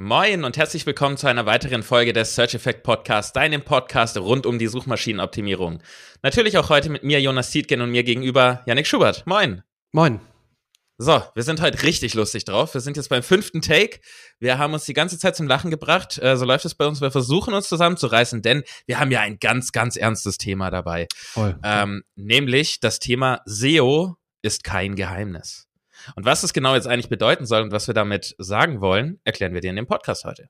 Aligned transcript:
Moin 0.00 0.44
und 0.44 0.56
herzlich 0.56 0.86
willkommen 0.86 1.16
zu 1.16 1.26
einer 1.26 1.44
weiteren 1.44 1.82
Folge 1.82 2.12
des 2.12 2.36
Search 2.36 2.54
Effect 2.54 2.84
Podcasts, 2.84 3.32
deinem 3.32 3.62
Podcast 3.62 4.16
rund 4.16 4.46
um 4.46 4.56
die 4.56 4.68
Suchmaschinenoptimierung. 4.68 5.82
Natürlich 6.22 6.56
auch 6.56 6.68
heute 6.68 6.88
mit 6.88 7.02
mir, 7.02 7.20
Jonas 7.20 7.50
Siedgen, 7.50 7.80
und 7.80 7.90
mir 7.90 8.04
gegenüber 8.04 8.62
Yannick 8.64 8.86
Schubert. 8.86 9.26
Moin. 9.26 9.64
Moin. 9.90 10.20
So, 10.98 11.24
wir 11.34 11.42
sind 11.42 11.60
heute 11.60 11.82
richtig 11.82 12.14
lustig 12.14 12.44
drauf. 12.44 12.74
Wir 12.74 12.80
sind 12.80 12.96
jetzt 12.96 13.08
beim 13.08 13.24
fünften 13.24 13.60
Take. 13.60 13.98
Wir 14.38 14.58
haben 14.58 14.72
uns 14.72 14.84
die 14.84 14.94
ganze 14.94 15.18
Zeit 15.18 15.34
zum 15.34 15.48
Lachen 15.48 15.68
gebracht. 15.68 16.16
Äh, 16.18 16.36
so 16.36 16.44
läuft 16.44 16.64
es 16.64 16.76
bei 16.76 16.86
uns. 16.86 17.00
Wir 17.00 17.10
versuchen 17.10 17.52
uns 17.52 17.68
zusammenzureißen, 17.68 18.40
denn 18.40 18.62
wir 18.86 19.00
haben 19.00 19.10
ja 19.10 19.22
ein 19.22 19.40
ganz, 19.40 19.72
ganz 19.72 19.96
ernstes 19.96 20.38
Thema 20.38 20.70
dabei. 20.70 21.08
Voll. 21.12 21.58
Ähm, 21.64 22.04
nämlich 22.14 22.78
das 22.78 23.00
Thema 23.00 23.40
SEO 23.46 24.14
ist 24.42 24.62
kein 24.62 24.94
Geheimnis. 24.94 25.67
Und 26.16 26.24
was 26.24 26.40
das 26.40 26.52
genau 26.52 26.74
jetzt 26.74 26.86
eigentlich 26.86 27.08
bedeuten 27.08 27.46
soll 27.46 27.62
und 27.62 27.72
was 27.72 27.86
wir 27.86 27.94
damit 27.94 28.34
sagen 28.38 28.80
wollen, 28.80 29.20
erklären 29.24 29.54
wir 29.54 29.60
dir 29.60 29.70
in 29.70 29.76
dem 29.76 29.86
Podcast 29.86 30.24
heute. 30.24 30.48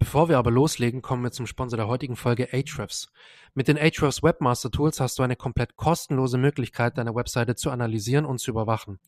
Bevor 0.00 0.30
wir 0.30 0.38
aber 0.38 0.50
loslegen, 0.50 1.02
kommen 1.02 1.22
wir 1.22 1.30
zum 1.30 1.46
Sponsor 1.46 1.76
der 1.76 1.86
heutigen 1.86 2.16
Folge 2.16 2.48
Ahrefs. 2.54 3.12
Mit 3.52 3.68
den 3.68 3.76
Ahrefs 3.76 4.22
Webmaster 4.22 4.70
Tools 4.70 4.98
hast 4.98 5.18
du 5.18 5.22
eine 5.22 5.36
komplett 5.36 5.76
kostenlose 5.76 6.38
Möglichkeit, 6.38 6.96
deine 6.96 7.14
Webseite 7.14 7.54
zu 7.54 7.70
analysieren 7.70 8.24
und 8.24 8.38
zu 8.38 8.50
überwachen. 8.50 8.98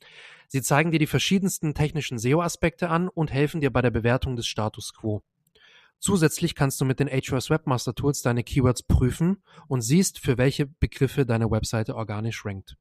Sie 0.48 0.60
zeigen 0.60 0.90
dir 0.90 0.98
die 0.98 1.06
verschiedensten 1.06 1.72
technischen 1.72 2.18
SEO-Aspekte 2.18 2.90
an 2.90 3.08
und 3.08 3.32
helfen 3.32 3.62
dir 3.62 3.72
bei 3.72 3.80
der 3.80 3.90
Bewertung 3.90 4.36
des 4.36 4.46
Status 4.46 4.92
quo. 4.92 5.22
Zusätzlich 5.98 6.54
kannst 6.54 6.78
du 6.78 6.84
mit 6.84 7.00
den 7.00 7.08
Ahrefs 7.08 7.48
Webmaster 7.48 7.94
Tools 7.94 8.20
deine 8.20 8.44
Keywords 8.44 8.82
prüfen 8.82 9.42
und 9.68 9.80
siehst, 9.80 10.18
für 10.18 10.36
welche 10.36 10.66
Begriffe 10.66 11.24
deine 11.24 11.50
Webseite 11.50 11.96
organisch 11.96 12.44
rankt. 12.44 12.76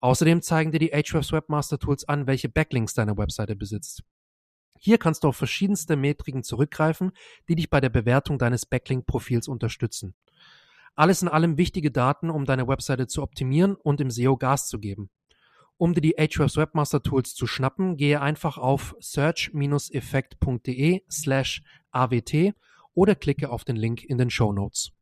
Außerdem 0.00 0.42
zeigen 0.42 0.72
dir 0.72 0.78
die 0.78 0.92
Ahrefs 0.92 1.32
Webmaster 1.32 1.78
Tools 1.78 2.06
an, 2.08 2.26
welche 2.26 2.48
Backlinks 2.48 2.94
deine 2.94 3.16
Webseite 3.16 3.56
besitzt. 3.56 4.02
Hier 4.78 4.98
kannst 4.98 5.24
du 5.24 5.28
auf 5.28 5.36
verschiedenste 5.36 5.96
Metriken 5.96 6.42
zurückgreifen, 6.42 7.12
die 7.48 7.56
dich 7.56 7.70
bei 7.70 7.80
der 7.80 7.88
Bewertung 7.88 8.38
deines 8.38 8.66
Backlink-Profils 8.66 9.48
unterstützen. 9.48 10.14
Alles 10.94 11.22
in 11.22 11.28
allem 11.28 11.56
wichtige 11.56 11.90
Daten, 11.90 12.30
um 12.30 12.44
deine 12.44 12.68
Webseite 12.68 13.06
zu 13.06 13.22
optimieren 13.22 13.74
und 13.74 14.00
im 14.00 14.10
SEO 14.10 14.36
Gas 14.36 14.68
zu 14.68 14.78
geben. 14.78 15.10
Um 15.78 15.92
dir 15.92 16.00
die 16.00 16.18
Ahrefs 16.18 16.56
Webmaster 16.56 17.02
Tools 17.02 17.34
zu 17.34 17.46
schnappen, 17.46 17.96
gehe 17.96 18.22
einfach 18.22 18.56
auf 18.56 18.96
search-effekt.de 19.00 21.02
slash 21.10 21.62
awt 21.90 22.54
oder 22.94 23.14
klicke 23.14 23.50
auf 23.50 23.64
den 23.64 23.76
Link 23.76 24.02
in 24.04 24.16
den 24.16 24.30
Show 24.30 24.52
Notes. 24.52 24.92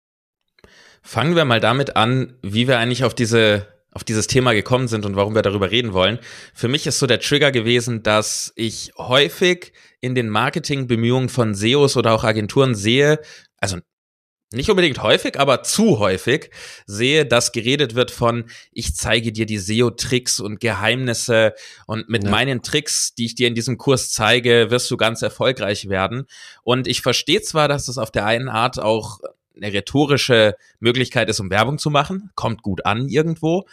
Fangen 1.02 1.36
wir 1.36 1.44
mal 1.44 1.60
damit 1.60 1.94
an, 1.94 2.38
wie 2.42 2.66
wir 2.66 2.78
eigentlich 2.78 3.04
auf 3.04 3.14
diese 3.14 3.73
auf 3.94 4.04
dieses 4.04 4.26
Thema 4.26 4.52
gekommen 4.52 4.88
sind 4.88 5.06
und 5.06 5.16
warum 5.16 5.34
wir 5.34 5.42
darüber 5.42 5.70
reden 5.70 5.92
wollen. 5.92 6.18
Für 6.52 6.68
mich 6.68 6.86
ist 6.86 6.98
so 6.98 7.06
der 7.06 7.20
Trigger 7.20 7.52
gewesen, 7.52 8.02
dass 8.02 8.52
ich 8.56 8.92
häufig 8.98 9.72
in 10.00 10.14
den 10.14 10.28
Marketingbemühungen 10.28 11.28
von 11.28 11.54
SEOs 11.54 11.96
oder 11.96 12.12
auch 12.12 12.24
Agenturen 12.24 12.74
sehe, 12.74 13.20
also 13.58 13.78
nicht 14.52 14.70
unbedingt 14.70 15.02
häufig, 15.02 15.38
aber 15.38 15.62
zu 15.62 15.98
häufig 15.98 16.50
sehe, 16.86 17.26
dass 17.26 17.52
geredet 17.52 17.94
wird 17.94 18.10
von, 18.10 18.44
ich 18.72 18.94
zeige 18.94 19.32
dir 19.32 19.46
die 19.46 19.58
SEO-Tricks 19.58 20.38
und 20.40 20.60
Geheimnisse 20.60 21.54
und 21.86 22.08
mit 22.08 22.24
ja. 22.24 22.30
meinen 22.30 22.62
Tricks, 22.62 23.14
die 23.14 23.26
ich 23.26 23.34
dir 23.34 23.48
in 23.48 23.54
diesem 23.54 23.78
Kurs 23.78 24.10
zeige, 24.10 24.70
wirst 24.70 24.90
du 24.90 24.96
ganz 24.96 25.22
erfolgreich 25.22 25.88
werden. 25.88 26.26
Und 26.62 26.86
ich 26.86 27.00
verstehe 27.02 27.42
zwar, 27.42 27.68
dass 27.68 27.86
das 27.86 27.98
auf 27.98 28.10
der 28.10 28.26
einen 28.26 28.48
Art 28.48 28.78
auch 28.78 29.18
eine 29.56 29.72
rhetorische 29.72 30.56
Möglichkeit 30.80 31.28
ist, 31.28 31.40
um 31.40 31.50
Werbung 31.50 31.78
zu 31.78 31.90
machen, 31.90 32.30
kommt 32.34 32.62
gut 32.62 32.84
an 32.86 33.08
irgendwo. 33.08 33.66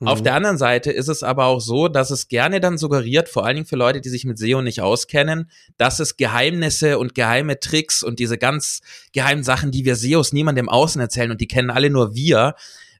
Mhm. 0.00 0.08
Auf 0.08 0.22
der 0.22 0.34
anderen 0.34 0.58
Seite 0.58 0.92
ist 0.92 1.08
es 1.08 1.22
aber 1.22 1.46
auch 1.46 1.60
so, 1.60 1.88
dass 1.88 2.10
es 2.10 2.28
gerne 2.28 2.60
dann 2.60 2.78
suggeriert, 2.78 3.28
vor 3.28 3.44
allen 3.44 3.56
Dingen 3.56 3.66
für 3.66 3.76
Leute, 3.76 4.00
die 4.00 4.08
sich 4.08 4.24
mit 4.24 4.38
SEO 4.38 4.62
nicht 4.62 4.80
auskennen, 4.80 5.50
dass 5.76 5.98
es 5.98 6.16
Geheimnisse 6.16 6.98
und 6.98 7.14
geheime 7.14 7.58
Tricks 7.58 8.02
und 8.02 8.18
diese 8.18 8.38
ganz 8.38 8.80
geheimen 9.12 9.42
Sachen, 9.42 9.70
die 9.70 9.84
wir 9.84 9.96
SEOs 9.96 10.32
niemandem 10.32 10.68
außen 10.68 11.00
erzählen 11.00 11.30
und 11.30 11.40
die 11.40 11.48
kennen 11.48 11.70
alle 11.70 11.90
nur 11.90 12.14
wir, 12.14 12.54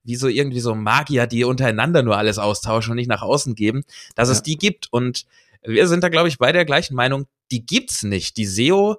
wie 0.04 0.16
so 0.16 0.26
irgendwie 0.26 0.60
so 0.60 0.74
Magier, 0.74 1.26
die 1.26 1.44
untereinander 1.44 2.02
nur 2.02 2.16
alles 2.16 2.38
austauschen 2.38 2.92
und 2.92 2.96
nicht 2.96 3.10
nach 3.10 3.22
außen 3.22 3.54
geben, 3.54 3.84
dass 4.14 4.28
ja. 4.28 4.32
es 4.32 4.42
die 4.42 4.56
gibt. 4.56 4.88
Und 4.90 5.26
wir 5.62 5.86
sind 5.86 6.02
da, 6.02 6.08
glaube 6.08 6.28
ich, 6.28 6.38
bei 6.38 6.50
der 6.50 6.64
gleichen 6.64 6.94
Meinung, 6.94 7.26
die 7.50 7.64
gibt's 7.64 8.02
nicht. 8.02 8.36
Die 8.36 8.46
SEO 8.46 8.96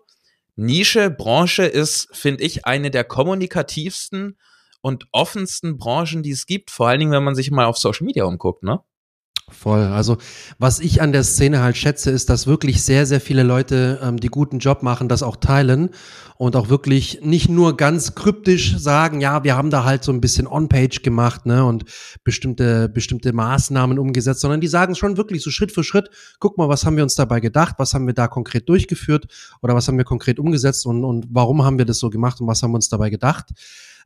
Nische, 0.60 1.10
Branche 1.10 1.64
ist, 1.64 2.10
finde 2.12 2.44
ich, 2.44 2.66
eine 2.66 2.92
der 2.92 3.06
kommunikativsten 3.06 4.38
und 4.82 5.08
offensten 5.14 5.78
Branchen, 5.78 6.22
die 6.22 6.32
es 6.32 6.46
gibt, 6.46 6.70
vor 6.70 6.90
allen 6.90 7.00
Dingen, 7.00 7.12
wenn 7.14 7.24
man 7.24 7.36
sich 7.36 7.50
mal 7.50 7.66
auf 7.66 7.78
Social 7.78 8.06
Media 8.06 8.26
umguckt, 8.26 8.64
ne? 8.64 8.82
Voll. 9.52 9.82
Also 9.82 10.18
was 10.58 10.80
ich 10.80 11.02
an 11.02 11.12
der 11.12 11.24
Szene 11.24 11.62
halt 11.62 11.76
schätze, 11.78 12.12
ist, 12.12 12.30
dass 12.30 12.48
wirklich 12.48 12.84
sehr, 12.84 13.06
sehr 13.06 13.20
viele 13.20 13.44
Leute, 13.44 14.00
ähm, 14.02 14.18
die 14.18 14.28
guten 14.28 14.60
Job 14.60 14.84
machen, 14.84 15.10
das 15.10 15.24
auch 15.24 15.36
teilen 15.36 15.90
und 16.38 16.56
auch 16.56 16.70
wirklich 16.70 17.20
nicht 17.22 17.50
nur 17.50 17.76
ganz 17.76 18.16
kryptisch 18.16 18.78
sagen, 18.78 19.20
ja, 19.20 19.44
wir 19.44 19.58
haben 19.58 19.70
da 19.70 19.84
halt 19.84 20.04
so 20.04 20.12
ein 20.12 20.22
bisschen 20.22 20.48
On-Page 20.48 21.02
gemacht, 21.02 21.46
ne, 21.46 21.66
und 21.66 21.84
bestimmte, 22.24 22.88
bestimmte 22.88 23.34
Maßnahmen 23.34 24.00
umgesetzt, 24.00 24.42
sondern 24.42 24.62
die 24.62 24.68
sagen 24.68 24.96
schon 24.96 25.18
wirklich 25.18 25.44
so 25.44 25.52
Schritt 25.52 25.72
für 25.72 25.84
Schritt, 25.84 26.10
guck 26.40 26.58
mal, 26.58 26.70
was 26.70 26.86
haben 26.86 26.96
wir 26.96 27.04
uns 27.04 27.16
dabei 27.16 27.40
gedacht, 27.40 27.76
was 27.78 27.94
haben 27.94 28.08
wir 28.08 28.14
da 28.14 28.28
konkret 28.28 28.70
durchgeführt 28.70 29.28
oder 29.62 29.76
was 29.76 29.88
haben 29.88 29.98
wir 29.98 30.06
konkret 30.06 30.40
umgesetzt 30.40 30.86
und, 30.86 31.04
und 31.04 31.28
warum 31.30 31.64
haben 31.64 31.78
wir 31.78 31.86
das 31.86 32.00
so 32.00 32.10
gemacht 32.10 32.40
und 32.40 32.48
was 32.48 32.64
haben 32.64 32.72
wir 32.72 32.76
uns 32.76 32.90
dabei 32.90 33.10
gedacht. 33.10 33.48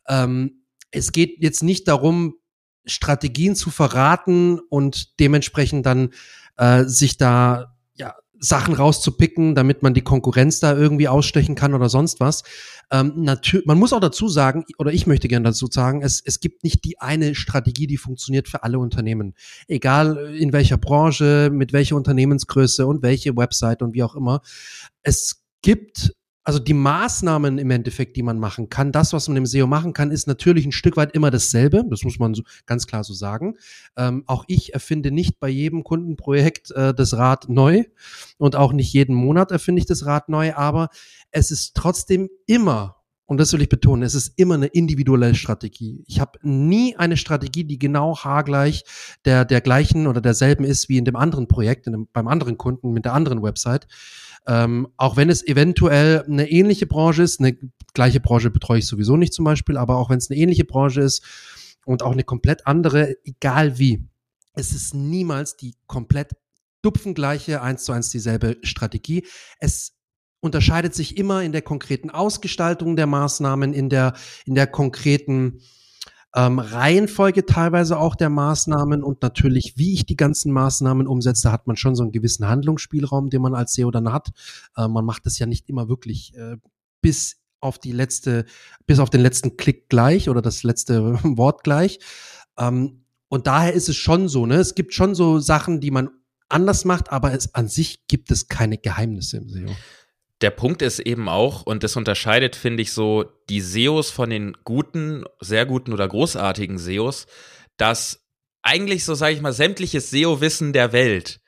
Ähm, 0.07 0.63
es 0.89 1.11
geht 1.11 1.41
jetzt 1.41 1.63
nicht 1.63 1.87
darum, 1.87 2.35
Strategien 2.85 3.55
zu 3.55 3.69
verraten 3.69 4.59
und 4.69 5.19
dementsprechend 5.19 5.85
dann 5.85 6.09
äh, 6.57 6.83
sich 6.85 7.17
da 7.17 7.75
ja 7.95 8.16
Sachen 8.39 8.73
rauszupicken, 8.73 9.55
damit 9.55 9.83
man 9.83 9.94
die 9.94 10.01
Konkurrenz 10.01 10.59
da 10.59 10.75
irgendwie 10.75 11.07
ausstechen 11.07 11.55
kann 11.55 11.73
oder 11.73 11.89
sonst 11.89 12.19
was. 12.19 12.43
Ähm, 12.91 13.27
man 13.66 13.79
muss 13.79 13.93
auch 13.93 13.99
dazu 13.99 14.27
sagen, 14.27 14.66
oder 14.77 14.91
ich 14.91 15.07
möchte 15.07 15.27
gerne 15.27 15.45
dazu 15.45 15.67
sagen, 15.67 16.01
es, 16.01 16.22
es 16.23 16.39
gibt 16.39 16.63
nicht 16.63 16.83
die 16.83 16.99
eine 16.99 17.35
Strategie, 17.35 17.88
die 17.88 17.97
funktioniert 17.97 18.49
für 18.49 18.63
alle 18.63 18.79
Unternehmen. 18.79 19.33
Egal 19.67 20.35
in 20.35 20.51
welcher 20.53 20.77
Branche, 20.77 21.49
mit 21.51 21.73
welcher 21.73 21.95
Unternehmensgröße 21.95 22.85
und 22.85 23.01
welche 23.01 23.35
Website 23.38 23.81
und 23.81 23.93
wie 23.93 24.03
auch 24.03 24.16
immer. 24.16 24.41
Es 25.01 25.43
gibt 25.61 26.13
also 26.43 26.59
die 26.59 26.73
Maßnahmen 26.73 27.57
im 27.57 27.71
Endeffekt, 27.71 28.17
die 28.17 28.23
man 28.23 28.37
machen 28.37 28.69
kann, 28.69 28.91
das, 28.91 29.13
was 29.13 29.27
man 29.27 29.37
im 29.37 29.45
SEO 29.45 29.67
machen 29.67 29.93
kann, 29.93 30.11
ist 30.11 30.27
natürlich 30.27 30.65
ein 30.65 30.71
Stück 30.71 30.97
weit 30.97 31.13
immer 31.13 31.31
dasselbe. 31.31 31.83
Das 31.89 32.03
muss 32.03 32.19
man 32.19 32.33
so, 32.33 32.43
ganz 32.65 32.85
klar 32.85 33.03
so 33.03 33.13
sagen. 33.13 33.55
Ähm, 33.95 34.23
auch 34.27 34.43
ich 34.47 34.73
erfinde 34.73 35.11
nicht 35.11 35.39
bei 35.39 35.49
jedem 35.49 35.83
Kundenprojekt 35.83 36.71
äh, 36.71 36.93
das 36.93 37.15
Rad 37.15 37.47
neu 37.49 37.85
und 38.37 38.55
auch 38.55 38.73
nicht 38.73 38.91
jeden 38.93 39.15
Monat 39.15 39.51
erfinde 39.51 39.79
ich 39.79 39.85
das 39.85 40.05
Rad 40.05 40.29
neu, 40.29 40.53
aber 40.53 40.89
es 41.31 41.51
ist 41.51 41.75
trotzdem 41.75 42.29
immer 42.45 42.97
und 43.25 43.37
das 43.37 43.53
will 43.53 43.61
ich 43.61 43.69
betonen, 43.69 44.03
es 44.03 44.15
ist 44.15 44.33
immer 44.37 44.55
eine 44.55 44.67
individuelle 44.67 45.33
Strategie. 45.33 46.03
Ich 46.07 46.19
habe 46.19 46.39
nie 46.41 46.97
eine 46.97 47.15
Strategie, 47.15 47.63
die 47.63 47.79
genau 47.79 48.17
haargleich 48.17 48.83
der, 49.23 49.45
der 49.45 49.61
gleichen 49.61 50.07
oder 50.07 50.19
derselben 50.19 50.65
ist 50.65 50.89
wie 50.89 50.97
in 50.97 51.05
dem 51.05 51.15
anderen 51.15 51.47
Projekt, 51.47 51.87
in 51.87 51.93
dem, 51.93 52.07
beim 52.11 52.27
anderen 52.27 52.57
Kunden 52.57 52.91
mit 52.91 53.05
der 53.05 53.13
anderen 53.13 53.41
Website. 53.41 53.87
Ähm, 54.45 54.89
auch 54.97 55.15
wenn 55.15 55.29
es 55.29 55.45
eventuell 55.45 56.23
eine 56.23 56.49
ähnliche 56.49 56.85
Branche 56.85 57.23
ist, 57.23 57.39
eine 57.39 57.57
gleiche 57.93 58.19
Branche 58.19 58.49
betreue 58.49 58.79
ich 58.79 58.87
sowieso 58.87 59.15
nicht 59.15 59.33
zum 59.33 59.45
Beispiel, 59.45 59.77
aber 59.77 59.97
auch 59.97 60.09
wenn 60.09 60.17
es 60.17 60.29
eine 60.29 60.39
ähnliche 60.39 60.65
Branche 60.65 61.01
ist 61.01 61.23
und 61.85 62.03
auch 62.03 62.11
eine 62.11 62.23
komplett 62.23 62.67
andere, 62.67 63.15
egal 63.23 63.77
wie, 63.79 64.05
es 64.55 64.73
ist 64.73 64.93
niemals 64.93 65.55
die 65.55 65.75
komplett 65.87 66.31
dupfengleiche, 66.81 67.61
eins 67.61 67.85
zu 67.85 67.91
eins 67.91 68.09
dieselbe 68.09 68.57
Strategie. 68.61 69.25
Es 69.59 69.95
unterscheidet 70.41 70.93
sich 70.93 71.17
immer 71.17 71.41
in 71.41 71.53
der 71.53 71.61
konkreten 71.61 72.09
Ausgestaltung 72.09 72.95
der 72.95 73.07
Maßnahmen, 73.07 73.73
in 73.73 73.89
der, 73.89 74.13
in 74.45 74.55
der 74.55 74.67
konkreten 74.67 75.61
ähm, 76.35 76.59
Reihenfolge 76.59 77.45
teilweise 77.45 77.99
auch 77.99 78.16
der 78.16 78.29
Maßnahmen 78.29 79.03
und 79.03 79.21
natürlich, 79.21 79.77
wie 79.77 79.94
ich 79.94 80.05
die 80.05 80.16
ganzen 80.16 80.51
Maßnahmen 80.51 81.07
umsetze, 81.07 81.51
hat 81.51 81.67
man 81.67 81.75
schon 81.75 81.95
so 81.95 82.03
einen 82.03 82.11
gewissen 82.11 82.47
Handlungsspielraum, 82.47 83.29
den 83.29 83.41
man 83.41 83.53
als 83.53 83.73
SEO 83.73 83.91
dann 83.91 84.11
hat. 84.11 84.31
Äh, 84.75 84.88
man 84.88 85.05
macht 85.05 85.25
das 85.25 85.38
ja 85.38 85.45
nicht 85.45 85.69
immer 85.69 85.90
wirklich 85.90 86.35
äh, 86.35 86.58
bis 87.02 87.37
auf 87.59 87.78
die 87.78 87.91
letzte, 87.91 88.46
bis 88.87 88.99
auf 88.99 89.09
den 89.09 89.22
letzten 89.22 89.58
Klick 89.58 89.90
gleich 89.90 90.28
oder 90.28 90.41
das 90.41 90.63
letzte 90.63 91.19
Wort 91.23 91.63
gleich. 91.63 91.99
Ähm, 92.58 93.05
und 93.29 93.47
daher 93.47 93.73
ist 93.73 93.90
es 93.90 93.96
schon 93.96 94.28
so, 94.28 94.46
ne? 94.46 94.55
Es 94.55 94.75
gibt 94.75 94.93
schon 94.93 95.16
so 95.16 95.40
Sachen, 95.40 95.81
die 95.81 95.91
man 95.91 96.09
anders 96.49 96.85
macht, 96.85 97.11
aber 97.11 97.34
es 97.34 97.55
an 97.55 97.67
sich 97.67 98.08
gibt 98.08 98.31
es 98.31 98.47
keine 98.47 98.78
Geheimnisse 98.78 99.37
im 99.37 99.49
SEO 99.49 99.69
der 100.43 100.51
Punkt 100.51 100.81
ist 100.81 100.99
eben 100.99 101.29
auch, 101.29 101.63
und 101.63 101.84
das 101.84 101.95
unterscheidet, 101.95 102.55
finde 102.55 102.84
ich, 102.84 102.91
so 102.91 103.23
die 103.49 103.61
SEOs 103.61 104.11
von 104.11 104.29
den 104.29 104.57
guten, 104.66 105.23
sehr 105.40 105.66
guten 105.66 105.93
oder 105.93 106.07
großartigen 106.07 106.78
SEOs, 106.78 107.28
dass 107.78 108.28
eigentlich 108.61 109.05
so, 109.05 109.16
sage 109.16 109.34
ich 109.34 109.41
mal, 109.41 109.53
sämtliches 109.53 110.09
SEO-Wissen 110.09 110.73
der 110.73 110.91
Welt 110.91 111.40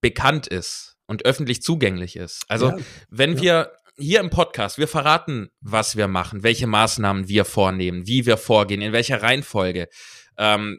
bekannt 0.00 0.46
ist 0.46 0.96
und 1.08 1.26
öffentlich 1.26 1.62
zugänglich 1.62 2.14
ist. 2.14 2.44
Also, 2.48 2.68
ja, 2.68 2.78
wenn 3.10 3.34
ja. 3.36 3.42
wir 3.42 3.72
hier 3.96 4.20
im 4.20 4.30
Podcast, 4.30 4.78
wir 4.78 4.86
verraten, 4.86 5.48
was 5.60 5.96
wir 5.96 6.06
machen, 6.06 6.44
welche 6.44 6.68
Maßnahmen 6.68 7.26
wir 7.26 7.44
vornehmen, 7.44 8.06
wie 8.06 8.24
wir 8.24 8.36
vorgehen, 8.36 8.80
in 8.80 8.92
welcher 8.92 9.20
Reihenfolge. 9.20 9.88
Ähm, 10.36 10.78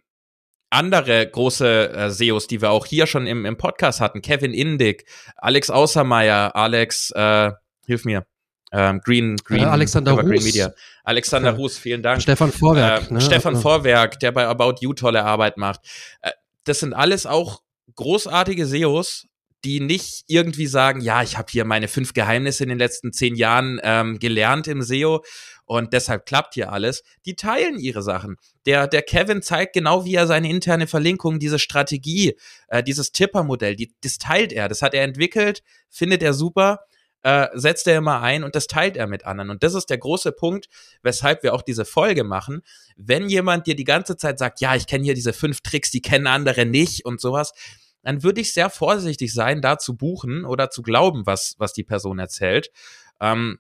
andere 0.70 1.28
große 1.28 1.90
äh, 1.94 2.10
SEOs, 2.12 2.48
die 2.48 2.62
wir 2.62 2.72
auch 2.72 2.86
hier 2.86 3.08
schon 3.08 3.28
im, 3.28 3.46
im 3.46 3.58
Podcast 3.58 4.02
hatten, 4.02 4.22
Kevin 4.22 4.54
Indig, 4.54 5.06
Alex 5.38 5.70
Außermeier, 5.70 6.56
Alex, 6.56 7.12
äh, 7.12 7.52
hilf 7.86 8.06
mir, 8.06 8.26
ähm, 8.72 9.02
Green, 9.04 9.36
Green, 9.38 9.64
äh, 9.64 9.66
Alexander 9.66 10.12
Ruß. 10.12 10.26
Green 10.26 10.44
Media. 10.44 10.74
Alexander 11.04 11.52
ja. 11.52 11.56
Ruß, 11.56 11.78
vielen 11.78 12.04
Dank. 12.04 12.22
Stefan 12.22 12.52
Vorwerk. 12.52 13.10
Äh, 13.10 13.14
ne? 13.16 13.22
Stefan 13.22 13.56
ja. 13.56 13.62
Vorwerk, 13.62 14.20
der 14.20 14.32
bei 14.32 14.48
About 14.48 14.76
You 14.82 14.94
tolle 14.94 15.26
Arbeit 15.26 15.58
macht. 15.58 15.82
Äh, 16.22 16.32
das 16.66 16.80
sind 16.80 16.94
alles 16.94 17.26
auch 17.26 17.62
großartige 17.96 18.68
SEOs, 18.68 19.26
die 19.66 19.80
nicht 19.80 20.24
irgendwie 20.28 20.68
sagen, 20.68 21.02
ja, 21.02 21.24
ich 21.24 21.38
habe 21.38 21.48
hier 21.52 21.66
meine 21.66 21.88
fünf 21.88 22.14
Geheimnisse 22.14 22.64
in 22.64 22.70
den 22.70 22.78
letzten 22.78 23.12
zehn 23.12 23.36
Jahren 23.36 23.80
ähm, 23.84 24.20
gelernt 24.20 24.68
im 24.68 24.82
SEO 24.82 25.24
und 25.70 25.94
deshalb 25.94 26.26
klappt 26.26 26.56
hier 26.56 26.74
alles. 26.74 27.04
Die 27.26 27.36
teilen 27.36 27.78
ihre 27.78 28.02
Sachen. 28.02 28.38
Der, 28.66 28.88
der 28.88 29.04
Kevin 29.04 29.44
zeigt 29.44 29.74
genau, 29.74 30.04
wie 30.04 30.16
er 30.16 30.26
seine 30.26 30.50
interne 30.50 30.88
Verlinkung, 30.88 31.38
diese 31.38 31.60
Strategie, 31.60 32.36
äh, 32.70 32.82
dieses 32.82 33.12
Tipper-Modell, 33.12 33.76
die, 33.76 33.94
das 34.02 34.18
teilt 34.18 34.52
er, 34.52 34.68
das 34.68 34.82
hat 34.82 34.96
er 34.96 35.04
entwickelt, 35.04 35.62
findet 35.88 36.24
er 36.24 36.34
super 36.34 36.80
äh, 37.22 37.48
setzt 37.54 37.86
er 37.86 37.98
immer 37.98 38.22
ein 38.22 38.44
und 38.44 38.56
das 38.56 38.68
teilt 38.68 38.98
er 38.98 39.06
mit 39.06 39.26
anderen. 39.26 39.50
Und 39.50 39.62
das 39.62 39.74
ist 39.74 39.90
der 39.90 39.98
große 39.98 40.32
Punkt, 40.32 40.70
weshalb 41.04 41.44
wir 41.44 41.54
auch 41.54 41.62
diese 41.62 41.86
Folge 41.86 42.24
machen. 42.24 42.62
Wenn 42.96 43.30
jemand 43.30 43.68
dir 43.68 43.76
die 43.76 43.84
ganze 43.84 44.18
Zeit 44.18 44.40
sagt, 44.40 44.62
ja, 44.62 44.76
ich 44.76 44.88
kenne 44.88 45.04
hier 45.04 45.16
diese 45.16 45.34
fünf 45.34 45.62
Tricks, 45.62 45.92
die 45.92 46.02
kennen 46.02 46.28
andere 46.28 46.66
nicht 46.66 47.06
und 47.06 47.20
sowas, 47.22 47.54
dann 48.02 48.24
würde 48.24 48.42
ich 48.42 48.54
sehr 48.54 48.70
vorsichtig 48.70 49.34
sein, 49.34 49.62
da 49.62 49.78
zu 49.78 49.98
buchen 49.98 50.46
oder 50.46 50.70
zu 50.70 50.82
glauben, 50.82 51.26
was, 51.26 51.56
was 51.58 51.74
die 51.74 51.84
Person 51.84 52.18
erzählt. 52.18 52.72
Ähm, 53.20 53.60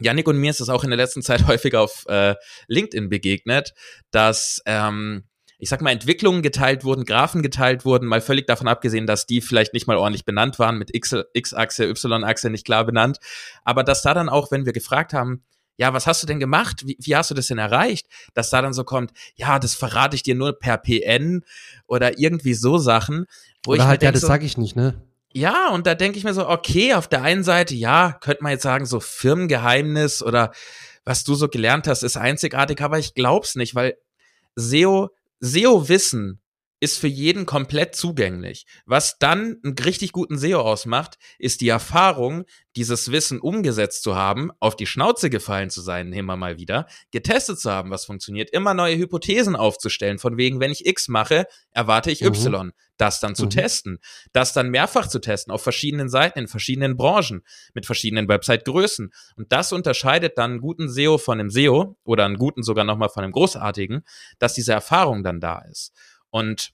Yannick 0.00 0.28
und 0.28 0.38
mir 0.38 0.50
ist 0.50 0.60
es 0.60 0.68
auch 0.68 0.84
in 0.84 0.90
der 0.90 0.96
letzten 0.96 1.22
Zeit 1.22 1.46
häufig 1.48 1.74
auf 1.74 2.04
äh, 2.08 2.34
LinkedIn 2.68 3.08
begegnet, 3.08 3.74
dass 4.10 4.60
ähm, 4.66 5.24
ich 5.58 5.70
sag 5.70 5.80
mal, 5.80 5.90
Entwicklungen 5.90 6.42
geteilt 6.42 6.84
wurden, 6.84 7.04
Graphen 7.04 7.42
geteilt 7.42 7.84
wurden, 7.84 8.06
mal 8.06 8.20
völlig 8.20 8.46
davon 8.46 8.68
abgesehen, 8.68 9.06
dass 9.06 9.26
die 9.26 9.40
vielleicht 9.40 9.72
nicht 9.72 9.86
mal 9.86 9.96
ordentlich 9.96 10.24
benannt 10.24 10.58
waren, 10.58 10.76
mit 10.76 10.94
X-Achse, 10.94 11.84
Y-Achse 11.88 12.50
nicht 12.50 12.66
klar 12.66 12.84
benannt. 12.84 13.18
Aber 13.64 13.82
dass 13.82 14.02
da 14.02 14.12
dann 14.12 14.28
auch, 14.28 14.50
wenn 14.50 14.66
wir 14.66 14.74
gefragt 14.74 15.14
haben, 15.14 15.42
ja, 15.78 15.92
was 15.92 16.06
hast 16.06 16.22
du 16.22 16.26
denn 16.26 16.40
gemacht? 16.40 16.86
Wie, 16.86 16.96
wie 17.00 17.16
hast 17.16 17.30
du 17.30 17.34
das 17.34 17.48
denn 17.48 17.58
erreicht? 17.58 18.06
Dass 18.34 18.50
da 18.50 18.62
dann 18.62 18.72
so 18.72 18.84
kommt, 18.84 19.12
ja, 19.34 19.58
das 19.58 19.74
verrate 19.74 20.16
ich 20.16 20.22
dir 20.22 20.34
nur 20.34 20.58
per 20.58 20.78
PN 20.78 21.42
oder 21.86 22.18
irgendwie 22.18 22.54
so 22.54 22.78
Sachen. 22.78 23.26
Wo 23.64 23.72
oder 23.72 23.82
ich 23.82 23.86
halt, 23.86 24.02
ja, 24.02 24.12
das 24.12 24.22
so, 24.22 24.26
sage 24.26 24.46
ich 24.46 24.56
nicht, 24.56 24.76
ne? 24.76 25.05
Ja, 25.36 25.68
und 25.68 25.86
da 25.86 25.94
denke 25.94 26.16
ich 26.16 26.24
mir 26.24 26.32
so, 26.32 26.48
okay, 26.48 26.94
auf 26.94 27.08
der 27.08 27.20
einen 27.20 27.44
Seite, 27.44 27.74
ja, 27.74 28.16
könnte 28.22 28.42
man 28.42 28.52
jetzt 28.52 28.62
sagen, 28.62 28.86
so 28.86 29.00
Firmengeheimnis 29.00 30.22
oder 30.22 30.50
was 31.04 31.24
du 31.24 31.34
so 31.34 31.48
gelernt 31.48 31.86
hast, 31.86 32.02
ist 32.04 32.16
einzigartig, 32.16 32.80
aber 32.80 32.98
ich 32.98 33.12
glaub's 33.12 33.54
nicht, 33.54 33.74
weil 33.74 33.98
SEO 34.54 35.10
SEO-Wissen 35.40 36.40
ist 36.80 36.98
für 36.98 37.06
jeden 37.06 37.44
komplett 37.44 37.94
zugänglich. 37.94 38.64
Was 38.86 39.18
dann 39.18 39.58
einen 39.62 39.76
richtig 39.78 40.12
guten 40.12 40.38
SEO 40.38 40.60
ausmacht, 40.60 41.18
ist 41.38 41.60
die 41.60 41.68
Erfahrung, 41.68 42.44
dieses 42.74 43.12
Wissen 43.12 43.38
umgesetzt 43.38 44.04
zu 44.04 44.16
haben, 44.16 44.50
auf 44.58 44.74
die 44.74 44.86
Schnauze 44.86 45.28
gefallen 45.28 45.68
zu 45.68 45.82
sein, 45.82 46.14
immer 46.14 46.36
mal 46.36 46.56
wieder, 46.56 46.86
getestet 47.10 47.60
zu 47.60 47.70
haben, 47.70 47.90
was 47.90 48.06
funktioniert, 48.06 48.48
immer 48.50 48.72
neue 48.72 48.96
Hypothesen 48.96 49.54
aufzustellen, 49.54 50.18
von 50.18 50.38
wegen, 50.38 50.60
wenn 50.60 50.72
ich 50.72 50.86
X 50.86 51.08
mache, 51.08 51.46
erwarte 51.72 52.10
ich 52.10 52.22
mhm. 52.22 52.28
Y. 52.28 52.72
Das 52.96 53.20
dann 53.20 53.34
zu 53.34 53.44
mhm. 53.44 53.50
testen, 53.50 53.98
das 54.32 54.52
dann 54.52 54.70
mehrfach 54.70 55.06
zu 55.06 55.18
testen, 55.18 55.52
auf 55.52 55.62
verschiedenen 55.62 56.08
Seiten, 56.08 56.38
in 56.38 56.48
verschiedenen 56.48 56.96
Branchen, 56.96 57.42
mit 57.74 57.84
verschiedenen 57.86 58.28
Website-Größen. 58.28 59.12
Und 59.36 59.52
das 59.52 59.72
unterscheidet 59.72 60.38
dann 60.38 60.52
einen 60.52 60.60
guten 60.60 60.88
SEO 60.88 61.18
von 61.18 61.38
einem 61.38 61.50
SEO 61.50 61.98
oder 62.04 62.24
einen 62.24 62.38
guten 62.38 62.62
sogar 62.62 62.84
nochmal 62.84 63.10
von 63.10 63.22
einem 63.22 63.32
großartigen, 63.32 64.02
dass 64.38 64.54
diese 64.54 64.72
Erfahrung 64.72 65.22
dann 65.22 65.40
da 65.40 65.58
ist. 65.70 65.92
Und 66.30 66.72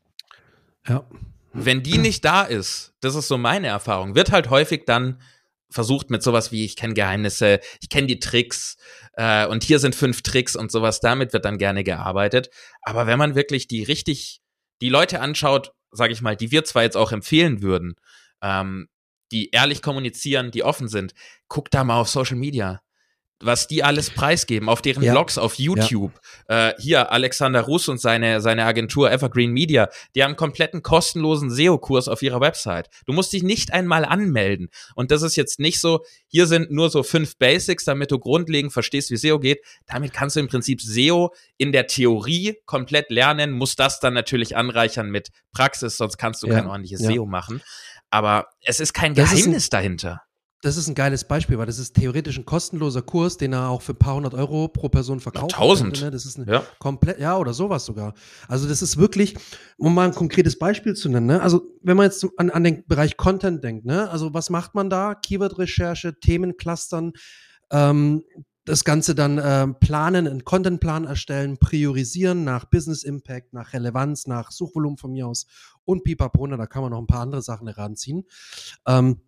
ja. 0.89 1.05
wenn 1.53 1.83
die 1.83 1.99
nicht 1.99 2.25
da 2.25 2.43
ist, 2.43 2.95
das 3.01 3.15
ist 3.15 3.29
so 3.29 3.39
meine 3.39 3.69
Erfahrung, 3.69 4.15
wird 4.15 4.31
halt 4.31 4.51
häufig 4.51 4.85
dann 4.87 5.21
versucht 5.73 6.11
mit 6.11 6.23
sowas 6.23 6.53
wie, 6.53 6.65
ich 6.65 6.77
kenne 6.77 6.95
Geheimnisse, 6.95 7.61
ich 7.81 7.89
kenne 7.89 8.07
die 8.07 8.21
Tricks 8.21 8.77
äh, 9.15 9.47
und 9.47 9.65
hier 9.65 9.79
sind 9.79 9.95
fünf 9.95 10.23
Tricks 10.23 10.55
und 10.55 10.71
sowas, 10.71 11.01
damit 11.01 11.33
wird 11.33 11.45
dann 11.45 11.59
gerne 11.59 11.83
gearbeitet. 11.83 12.51
Aber 12.83 13.07
wenn 13.07 13.19
man 13.19 13.35
wirklich 13.35 13.67
die 13.67 13.83
richtig, 13.83 14.41
die 14.81 14.91
Leute 14.91 15.21
anschaut, 15.21 15.73
sage 15.93 16.13
ich 16.13 16.23
mal, 16.23 16.37
die 16.37 16.51
wir 16.51 16.65
zwar 16.65 16.83
jetzt 16.83 16.97
auch 16.97 17.13
empfehlen 17.13 17.63
würden, 17.63 17.95
ähm, 18.43 18.89
die 19.31 19.51
ehrlich 19.51 19.83
kommunizieren, 19.83 20.51
die 20.51 20.65
offen 20.65 20.89
sind, 20.89 21.15
guck 21.49 21.71
da 21.71 21.85
mal 21.85 22.01
auf 22.01 22.09
Social 22.09 22.37
Media 22.37 22.81
was 23.43 23.67
die 23.67 23.83
alles 23.83 24.11
preisgeben 24.11 24.69
auf 24.69 24.83
deren 24.83 25.03
ja. 25.03 25.13
Blogs 25.13 25.39
auf 25.39 25.57
YouTube. 25.57 26.13
Ja. 26.49 26.69
Äh, 26.69 26.75
hier 26.79 27.13
Alexander 27.13 27.63
Russ 27.63 27.89
und 27.89 28.01
seine, 28.01 28.41
seine 28.41 28.65
Agentur 28.65 29.11
Evergreen 29.11 29.53
Media, 29.53 29.89
die 30.15 30.23
haben 30.23 30.31
einen 30.31 30.37
kompletten 30.37 30.83
kostenlosen 30.83 31.51
SEO-Kurs 31.51 32.09
auf 32.09 32.23
ihrer 32.23 32.41
Website. 32.41 32.89
Du 33.07 33.13
musst 33.13 33.33
dich 33.33 33.43
nicht 33.43 33.73
einmal 33.73 34.05
anmelden. 34.05 34.71
Und 34.95 35.11
das 35.11 35.23
ist 35.23 35.37
jetzt 35.37 35.61
nicht 35.61 35.81
so, 35.81 36.05
hier 36.29 36.47
sind 36.47 36.71
nur 36.71 36.91
so 36.91 37.03
fünf 37.03 37.37
Basics, 37.37 37.85
damit 37.85 38.11
du 38.11 38.19
grundlegend 38.19 38.73
verstehst, 38.73 39.11
wie 39.11 39.17
SEO 39.17 39.39
geht. 39.39 39.61
Damit 39.87 40.13
kannst 40.13 40.37
du 40.37 40.41
im 40.41 40.49
Prinzip 40.49 40.81
SEO 40.81 41.35
in 41.57 41.73
der 41.73 41.87
Theorie 41.87 42.57
komplett 42.67 43.11
lernen, 43.11 43.53
musst 43.53 43.79
das 43.79 44.01
dann 44.01 44.15
natürlich 44.15 44.57
anreichern 44.57 45.11
mit 45.11 45.31
Praxis, 45.53 45.97
sonst 45.97 46.17
kannst 46.17 46.43
du 46.43 46.47
ja. 46.47 46.55
kein 46.55 46.67
ordentliches 46.67 47.01
SEO 47.01 47.27
machen. 47.27 47.63
Aber 48.11 48.49
es 48.61 48.79
ist 48.79 48.93
kein 48.93 49.15
Geheimnis 49.15 49.47
ist 49.47 49.73
dahinter. 49.73 50.23
Das 50.63 50.77
ist 50.77 50.87
ein 50.87 50.95
geiles 50.95 51.25
Beispiel, 51.25 51.59
weil 51.59 51.67
das 51.67 51.81
ist 51.81 51.95
theoretisch 51.97 52.39
ein 52.39 52.45
kostenloser 52.45 53.03
Kurs, 53.03 53.37
den 53.37 53.53
er 53.53 53.69
auch 53.69 53.83
für 53.83 53.95
ein 53.95 53.99
paar 53.99 54.15
hundert 54.15 54.33
Euro 54.33 54.69
pro 54.69 54.89
Person 54.89 55.19
verkauft. 55.19 55.51
Tausend. 55.51 56.01
ne? 56.01 56.13
Das 56.13 56.25
ist 56.25 56.39
ja. 56.39 56.63
komplett, 56.79 57.19
ja, 57.19 57.37
oder 57.37 57.53
sowas 57.53 57.85
sogar. 57.85 58.15
Also 58.47 58.69
das 58.69 58.81
ist 58.81 58.97
wirklich, 58.97 59.35
um 59.77 59.93
mal 59.93 60.07
ein 60.07 60.15
konkretes 60.15 60.57
Beispiel 60.57 60.95
zu 60.95 61.09
nennen, 61.09 61.27
ne? 61.27 61.43
Also 61.43 61.63
wenn 61.83 61.97
man 61.97 62.07
jetzt 62.07 62.25
an, 62.37 62.51
an 62.51 62.63
den 62.63 62.87
Bereich 62.87 63.17
Content 63.17 63.65
denkt, 63.65 63.85
ne? 63.85 64.09
Also 64.09 64.33
was 64.35 64.51
macht 64.51 64.77
man 64.77 64.89
da? 64.89 65.17
Keyword-Recherche, 65.17 66.21
Themenclustern, 66.21 67.13
ähm, 67.73 68.23
das 68.65 68.85
Ganze 68.85 69.17
dann 69.17 69.39
äh, 69.39 69.67
planen, 69.67 70.29
einen 70.29 70.45
Contentplan 70.45 71.07
erstellen, 71.07 71.59
priorisieren 71.59 72.45
nach 72.45 72.67
Business 72.67 73.03
Impact, 73.03 73.53
nach 73.53 73.73
Relevanz, 73.73 74.29
nach 74.29 74.53
Suchvolumen 74.53 74.97
von 74.97 75.11
mir 75.11 75.27
aus 75.27 75.47
und 75.85 76.05
pipapo, 76.05 76.47
da 76.47 76.67
kann 76.69 76.83
man 76.83 76.93
noch 76.93 77.01
ein 77.01 77.09
paar 77.09 77.23
andere 77.23 77.43
Sachen 77.43 77.67
heranziehen. 77.67 78.25
Ähm, 78.87 79.21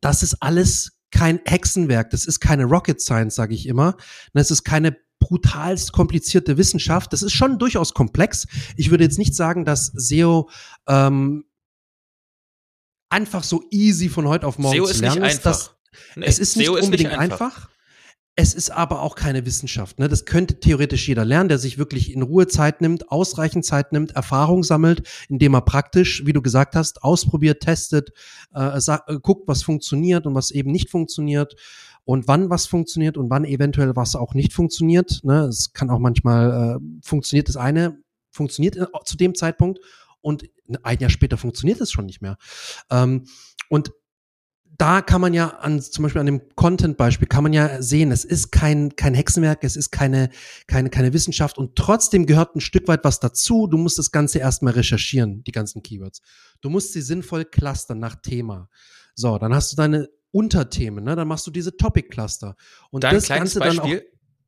das 0.00 0.22
ist 0.22 0.36
alles 0.40 0.98
kein 1.10 1.40
Hexenwerk, 1.44 2.10
das 2.10 2.26
ist 2.26 2.40
keine 2.40 2.64
Rocket 2.64 3.00
Science, 3.00 3.34
sage 3.34 3.54
ich 3.54 3.66
immer. 3.66 3.96
Das 4.32 4.50
ist 4.50 4.64
keine 4.64 4.96
brutalst 5.20 5.92
komplizierte 5.92 6.58
Wissenschaft. 6.58 7.12
Das 7.12 7.22
ist 7.22 7.32
schon 7.32 7.58
durchaus 7.58 7.94
komplex. 7.94 8.46
Ich 8.76 8.90
würde 8.90 9.04
jetzt 9.04 9.18
nicht 9.18 9.34
sagen, 9.34 9.64
dass 9.64 9.86
SEO 9.94 10.50
ähm, 10.86 11.44
einfach 13.08 13.44
so 13.44 13.62
easy 13.70 14.08
von 14.08 14.28
heute 14.28 14.46
auf 14.46 14.58
morgen 14.58 14.76
SEO 14.76 14.86
zu 14.86 15.00
lernen 15.00 15.24
ist. 15.24 15.42
Das, 15.42 15.76
nee, 16.16 16.26
es 16.26 16.38
ist 16.38 16.56
nicht 16.56 16.66
SEO 16.66 16.74
unbedingt 16.74 17.12
ist 17.12 17.18
nicht 17.18 17.18
einfach. 17.18 17.56
einfach. 17.56 17.73
Es 18.36 18.52
ist 18.52 18.70
aber 18.70 19.00
auch 19.00 19.14
keine 19.14 19.46
Wissenschaft. 19.46 20.00
Ne? 20.00 20.08
Das 20.08 20.24
könnte 20.24 20.58
theoretisch 20.58 21.06
jeder 21.06 21.24
lernen, 21.24 21.48
der 21.48 21.58
sich 21.58 21.78
wirklich 21.78 22.12
in 22.12 22.22
Ruhe 22.22 22.48
Zeit 22.48 22.80
nimmt, 22.80 23.12
ausreichend 23.12 23.64
Zeit 23.64 23.92
nimmt, 23.92 24.12
Erfahrung 24.12 24.64
sammelt, 24.64 25.06
indem 25.28 25.54
er 25.54 25.60
praktisch, 25.60 26.26
wie 26.26 26.32
du 26.32 26.42
gesagt 26.42 26.74
hast, 26.74 27.04
ausprobiert, 27.04 27.62
testet, 27.62 28.10
äh, 28.52 28.76
äh, 28.76 29.18
guckt, 29.22 29.46
was 29.46 29.62
funktioniert 29.62 30.26
und 30.26 30.34
was 30.34 30.50
eben 30.50 30.72
nicht 30.72 30.90
funktioniert 30.90 31.54
und 32.04 32.26
wann 32.26 32.50
was 32.50 32.66
funktioniert 32.66 33.16
und 33.16 33.30
wann 33.30 33.44
eventuell 33.44 33.94
was 33.94 34.16
auch 34.16 34.34
nicht 34.34 34.52
funktioniert. 34.52 35.20
Ne? 35.22 35.42
Es 35.44 35.72
kann 35.72 35.90
auch 35.90 36.00
manchmal 36.00 36.80
äh, 36.80 36.84
funktioniert 37.02 37.48
das 37.48 37.56
eine, 37.56 37.98
funktioniert 38.32 38.76
äh, 38.76 38.86
zu 39.04 39.16
dem 39.16 39.36
Zeitpunkt 39.36 39.78
und 40.20 40.44
ein 40.82 40.98
Jahr 40.98 41.10
später 41.10 41.36
funktioniert 41.36 41.80
es 41.80 41.92
schon 41.92 42.06
nicht 42.06 42.20
mehr. 42.20 42.36
Ähm, 42.90 43.26
und 43.68 43.92
da 44.76 45.02
kann 45.02 45.20
man 45.20 45.34
ja 45.34 45.48
an, 45.48 45.80
zum 45.80 46.02
Beispiel 46.02 46.20
an 46.20 46.26
dem 46.26 46.42
Content-Beispiel 46.56 47.28
kann 47.28 47.42
man 47.42 47.52
ja 47.52 47.80
sehen, 47.80 48.10
es 48.10 48.24
ist 48.24 48.50
kein, 48.50 48.96
kein 48.96 49.14
Hexenwerk, 49.14 49.62
es 49.62 49.76
ist 49.76 49.90
keine, 49.90 50.30
keine, 50.66 50.90
keine 50.90 51.12
Wissenschaft 51.12 51.58
und 51.58 51.76
trotzdem 51.76 52.26
gehört 52.26 52.56
ein 52.56 52.60
Stück 52.60 52.88
weit 52.88 53.04
was 53.04 53.20
dazu. 53.20 53.66
Du 53.66 53.76
musst 53.76 53.98
das 53.98 54.10
Ganze 54.10 54.40
erstmal 54.40 54.72
recherchieren, 54.72 55.44
die 55.44 55.52
ganzen 55.52 55.82
Keywords. 55.82 56.22
Du 56.60 56.70
musst 56.70 56.92
sie 56.92 57.02
sinnvoll 57.02 57.44
clustern 57.44 57.98
nach 57.98 58.16
Thema. 58.16 58.68
So, 59.14 59.38
dann 59.38 59.54
hast 59.54 59.72
du 59.72 59.76
deine 59.76 60.08
Unterthemen, 60.32 61.04
ne? 61.04 61.14
dann 61.14 61.28
machst 61.28 61.46
du 61.46 61.52
diese 61.52 61.76
Topic-Cluster. 61.76 62.56
Und 62.90 63.04
Dein 63.04 63.14
das 63.14 63.28
Ganze 63.28 63.60
Beispiel, 63.60 63.96
dann 63.96 64.00
auch 64.00 64.04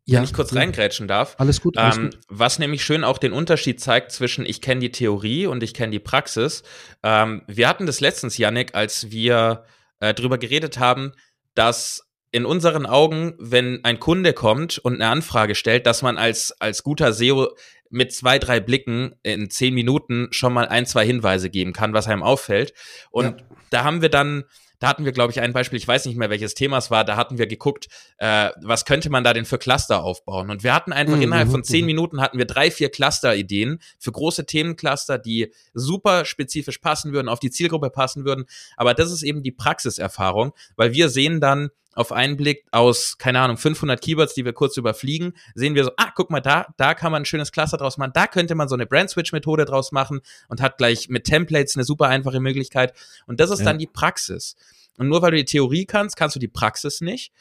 ja, 0.09 0.19
wenn 0.19 0.25
ich 0.25 0.33
kurz 0.33 0.55
reingrätschen 0.55 1.09
darf. 1.09 1.35
Alles 1.39 1.61
gut, 1.61 1.77
alles 1.77 1.97
ähm, 1.97 2.11
gut. 2.11 2.19
Was 2.29 2.61
nämlich 2.61 2.85
schön 2.85 3.03
auch 3.03 3.19
den 3.19 3.33
Unterschied 3.33 3.81
zeigt 3.81 4.13
zwischen 4.13 4.47
ich 4.47 4.61
kenne 4.61 4.81
die 4.81 4.93
Theorie 4.93 5.47
und 5.47 5.65
ich 5.65 5.75
kenne 5.75 5.91
die 5.91 5.99
Praxis. 5.99 6.63
Ähm, 7.03 7.43
wir 7.49 7.69
hatten 7.69 7.87
das 7.87 8.01
letztens, 8.01 8.39
Yannick, 8.39 8.77
als 8.77 9.11
wir 9.11 9.65
äh, 10.01 10.15
drüber 10.15 10.39
geredet 10.39 10.79
haben, 10.79 11.13
dass 11.55 12.07
in 12.33 12.45
unseren 12.45 12.87
Augen, 12.87 13.35
wenn 13.39 13.85
ein 13.85 13.99
Kunde 13.99 14.33
kommt 14.33 14.79
und 14.79 14.95
eine 14.95 15.09
Anfrage 15.09 15.55
stellt, 15.55 15.87
dass 15.87 16.03
man 16.03 16.19
als, 16.19 16.53
als 16.61 16.83
guter 16.83 17.13
SEO 17.13 17.55
mit 17.89 18.13
zwei, 18.13 18.39
drei 18.39 18.61
Blicken 18.61 19.15
in 19.23 19.49
zehn 19.49 19.73
Minuten 19.73 20.29
schon 20.33 20.53
mal 20.53 20.69
ein, 20.69 20.87
zwei 20.87 21.07
Hinweise 21.07 21.51
geben 21.51 21.73
kann, 21.73 21.93
was 21.95 22.09
einem 22.09 22.23
auffällt. 22.23 22.75
Und 23.11 23.41
ja. 23.41 23.47
da 23.71 23.85
haben 23.85 24.03
wir 24.03 24.09
dann 24.09 24.45
da 24.79 24.89
hatten 24.89 25.05
wir, 25.05 25.13
glaube 25.13 25.33
ich, 25.33 25.41
ein 25.41 25.53
Beispiel, 25.53 25.79
ich 25.79 25.89
weiß 25.89 26.07
nicht 26.07 26.17
mehr, 26.17 26.31
welches 26.31 26.55
Thema 26.55 26.79
es 26.79 26.91
war, 26.91 27.05
da 27.05 27.17
hatten 27.17 27.39
wir 27.39 27.47
geguckt, 27.47 27.89
äh, 28.19 28.51
was 28.63 28.85
könnte 28.85 29.11
man 29.11 29.25
da 29.25 29.33
denn 29.33 29.45
für 29.45 29.59
Cluster 29.59 30.03
aufbauen? 30.03 30.51
Und 30.51 30.63
wir 30.63 30.75
hatten 30.75 30.93
einfach 30.93 31.17
mhm. 31.17 31.23
innerhalb 31.23 31.51
von 31.51 31.65
zehn 31.65 31.83
mhm. 31.83 31.87
Minuten 31.87 32.21
hatten 32.21 32.39
wir 32.39 32.47
drei, 32.47 32.71
vier 32.71 32.91
Cluster-Ideen 32.91 33.81
für 33.99 34.13
große 34.13 34.47
Themencluster, 34.47 35.19
die 35.19 35.53
super 35.73 36.25
spezifisch 36.25 36.79
passen 36.79 37.13
würden, 37.13 37.29
auf 37.29 37.41
die 37.41 37.51
Zielgruppe 37.51 37.91
passen 37.91 38.25
würden. 38.25 38.45
Aber 38.77 38.95
das 38.95 39.11
ist 39.11 39.23
eben 39.23 39.43
die 39.43 39.53
Praxiserfahrung, 39.53 40.53
weil 40.77 40.93
wir 40.93 41.09
sehen 41.09 41.41
dann, 41.41 41.71
auf 41.97 42.13
einen 42.13 42.37
Blick 42.37 42.65
aus, 42.71 43.19
keine 43.19 43.41
Ahnung, 43.41 43.57
500 43.57 44.01
Keywords, 44.01 44.35
die 44.35 44.45
wir 44.45 44.53
kurz 44.53 44.77
überfliegen, 44.77 45.33
sehen 45.55 45.75
wir 45.75 45.85
so, 45.85 45.91
ah, 45.97 46.13
guck 46.15 46.31
mal, 46.31 46.41
da, 46.41 46.67
da 46.77 46.95
kann 46.95 47.11
man 47.11 47.23
ein 47.23 47.27
schönes 47.27 47.51
Cluster 47.51 47.79
draus 47.79 47.97
machen, 47.97 48.13
da 48.15 48.27
könnte 48.27 48.55
man 48.55 48.69
so 48.69 48.75
eine 48.75 48.87
Brand-Switch-Methode 48.87 49.65
draus 49.65 49.93
machen 49.93 50.21
und 50.49 50.61
hat 50.61 50.77
gleich 50.79 51.09
mit 51.09 51.25
Templates 51.25 51.75
eine 51.75 51.85
super 51.85 52.07
einfache 52.09 52.39
Möglichkeit. 52.39 52.93
Und 53.27 53.41
das 53.41 53.51
ist 53.51 53.61
ja. 53.61 53.65
dann 53.65 53.79
die 53.79 53.87
Praxis. 53.87 54.57
Und 54.99 55.09
nur 55.09 55.23
weil 55.23 55.33
du 55.33 55.39
die 55.39 55.45
Theorie 55.47 55.87
kannst, 55.87 56.17
kannst 56.17 56.37
du 56.37 56.41
die 56.41 56.49
Praxis 56.49 57.01
nicht. 57.01 57.33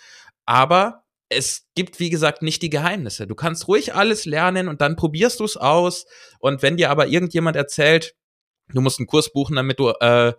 Aber 0.46 1.04
es 1.28 1.66
gibt, 1.76 2.00
wie 2.00 2.10
gesagt, 2.10 2.42
nicht 2.42 2.62
die 2.62 2.70
Geheimnisse. 2.70 3.28
Du 3.28 3.36
kannst 3.36 3.68
ruhig 3.68 3.94
alles 3.94 4.26
lernen 4.26 4.68
und 4.70 4.82
dann 4.82 4.96
probierst 4.96 5.40
du 5.42 5.44
es 5.44 5.58
aus. 5.58 6.06
Und 6.40 6.62
wenn 6.62 6.78
dir 6.78 6.90
aber 6.92 7.08
irgendjemand 7.08 7.58
erzählt, 7.58 8.16
du 8.70 8.82
musst 8.82 9.00
einen 9.00 9.08
Kurs 9.08 9.32
buchen, 9.34 9.56
damit 9.56 9.80
du 9.80 9.90
äh, 9.90 10.34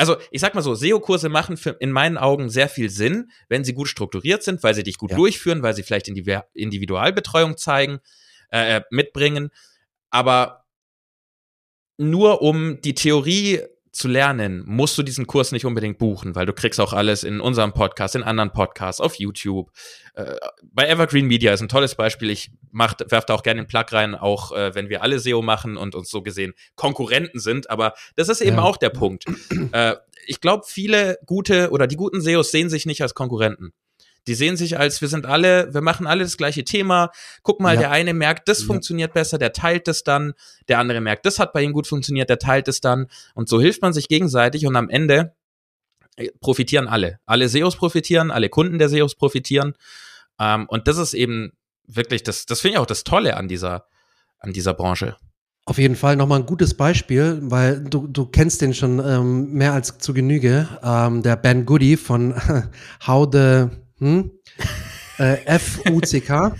also 0.00 0.16
ich 0.30 0.40
sag 0.40 0.54
mal 0.54 0.62
so, 0.62 0.74
SEO-Kurse 0.74 1.28
machen 1.28 1.58
für, 1.58 1.76
in 1.78 1.92
meinen 1.92 2.16
Augen 2.16 2.48
sehr 2.48 2.70
viel 2.70 2.88
Sinn, 2.88 3.30
wenn 3.50 3.64
sie 3.64 3.74
gut 3.74 3.86
strukturiert 3.86 4.42
sind, 4.42 4.62
weil 4.62 4.74
sie 4.74 4.82
dich 4.82 4.96
gut 4.96 5.10
ja. 5.10 5.16
durchführen, 5.18 5.62
weil 5.62 5.74
sie 5.74 5.82
vielleicht 5.82 6.08
Individualbetreuung 6.08 7.58
zeigen, 7.58 8.00
äh, 8.50 8.78
äh, 8.78 8.82
mitbringen. 8.90 9.50
Aber 10.08 10.64
nur 11.98 12.40
um 12.40 12.80
die 12.80 12.94
Theorie 12.94 13.60
zu 13.92 14.08
lernen, 14.08 14.62
musst 14.66 14.96
du 14.96 15.02
diesen 15.02 15.26
Kurs 15.26 15.52
nicht 15.52 15.64
unbedingt 15.64 15.98
buchen, 15.98 16.34
weil 16.34 16.46
du 16.46 16.52
kriegst 16.52 16.80
auch 16.80 16.92
alles 16.92 17.24
in 17.24 17.40
unserem 17.40 17.72
Podcast, 17.72 18.14
in 18.14 18.22
anderen 18.22 18.52
Podcasts, 18.52 19.00
auf 19.00 19.16
YouTube. 19.16 19.70
Äh, 20.14 20.36
bei 20.62 20.88
Evergreen 20.88 21.26
Media 21.26 21.52
ist 21.52 21.60
ein 21.60 21.68
tolles 21.68 21.96
Beispiel. 21.96 22.30
Ich 22.30 22.52
mach, 22.70 22.94
werf 23.08 23.26
da 23.26 23.34
auch 23.34 23.42
gerne 23.42 23.62
den 23.62 23.66
Plug 23.66 23.86
rein, 23.90 24.14
auch 24.14 24.52
äh, 24.52 24.74
wenn 24.74 24.88
wir 24.88 25.02
alle 25.02 25.18
SEO 25.18 25.42
machen 25.42 25.76
und 25.76 25.94
uns 25.94 26.10
so 26.10 26.22
gesehen 26.22 26.54
Konkurrenten 26.76 27.40
sind. 27.40 27.68
Aber 27.70 27.94
das 28.16 28.28
ist 28.28 28.40
eben 28.40 28.56
ja. 28.56 28.62
auch 28.62 28.76
der 28.76 28.90
Punkt. 28.90 29.24
Äh, 29.72 29.96
ich 30.26 30.40
glaube, 30.40 30.64
viele 30.66 31.18
gute 31.26 31.70
oder 31.70 31.86
die 31.86 31.96
guten 31.96 32.20
SEOs 32.20 32.50
sehen 32.50 32.70
sich 32.70 32.86
nicht 32.86 33.02
als 33.02 33.14
Konkurrenten. 33.14 33.72
Die 34.26 34.34
sehen 34.34 34.56
sich 34.56 34.78
als, 34.78 35.00
wir 35.00 35.08
sind 35.08 35.26
alle, 35.26 35.72
wir 35.72 35.80
machen 35.80 36.06
alle 36.06 36.24
das 36.24 36.36
gleiche 36.36 36.64
Thema. 36.64 37.10
Guck 37.42 37.60
mal, 37.60 37.74
ja. 37.74 37.80
der 37.80 37.90
eine 37.90 38.14
merkt, 38.14 38.48
das 38.48 38.60
ja. 38.60 38.66
funktioniert 38.66 39.14
besser, 39.14 39.38
der 39.38 39.52
teilt 39.52 39.88
es 39.88 40.04
dann. 40.04 40.34
Der 40.68 40.78
andere 40.78 41.00
merkt, 41.00 41.26
das 41.26 41.38
hat 41.38 41.52
bei 41.52 41.62
ihm 41.62 41.72
gut 41.72 41.86
funktioniert, 41.86 42.28
der 42.28 42.38
teilt 42.38 42.68
es 42.68 42.80
dann. 42.80 43.06
Und 43.34 43.48
so 43.48 43.60
hilft 43.60 43.82
man 43.82 43.92
sich 43.92 44.08
gegenseitig 44.08 44.66
und 44.66 44.76
am 44.76 44.88
Ende 44.88 45.34
äh, 46.16 46.28
profitieren 46.40 46.86
alle. 46.86 47.18
Alle 47.26 47.48
SEOs 47.48 47.76
profitieren, 47.76 48.30
alle 48.30 48.48
Kunden 48.48 48.78
der 48.78 48.88
SEOs 48.88 49.14
profitieren. 49.14 49.74
Ähm, 50.38 50.66
und 50.68 50.86
das 50.86 50.98
ist 50.98 51.14
eben 51.14 51.52
wirklich, 51.86 52.22
das, 52.22 52.46
das 52.46 52.60
finde 52.60 52.74
ich 52.74 52.78
auch 52.78 52.86
das 52.86 53.04
Tolle 53.04 53.36
an 53.36 53.48
dieser, 53.48 53.86
an 54.38 54.52
dieser 54.52 54.74
Branche. 54.74 55.16
Auf 55.66 55.78
jeden 55.78 55.94
Fall 55.94 56.16
nochmal 56.16 56.40
ein 56.40 56.46
gutes 56.46 56.74
Beispiel, 56.74 57.38
weil 57.42 57.80
du, 57.84 58.06
du 58.08 58.26
kennst 58.26 58.60
den 58.60 58.74
schon 58.74 58.98
ähm, 58.98 59.52
mehr 59.52 59.72
als 59.72 59.98
zu 59.98 60.14
Genüge. 60.14 60.68
Ähm, 60.82 61.22
der 61.22 61.36
Ben 61.36 61.66
Goody 61.66 61.96
von 61.96 62.34
How 63.06 63.28
the 63.30 63.66
hm? 64.00 64.30
Äh, 65.18 65.44
F-U-C-K. 65.44 66.56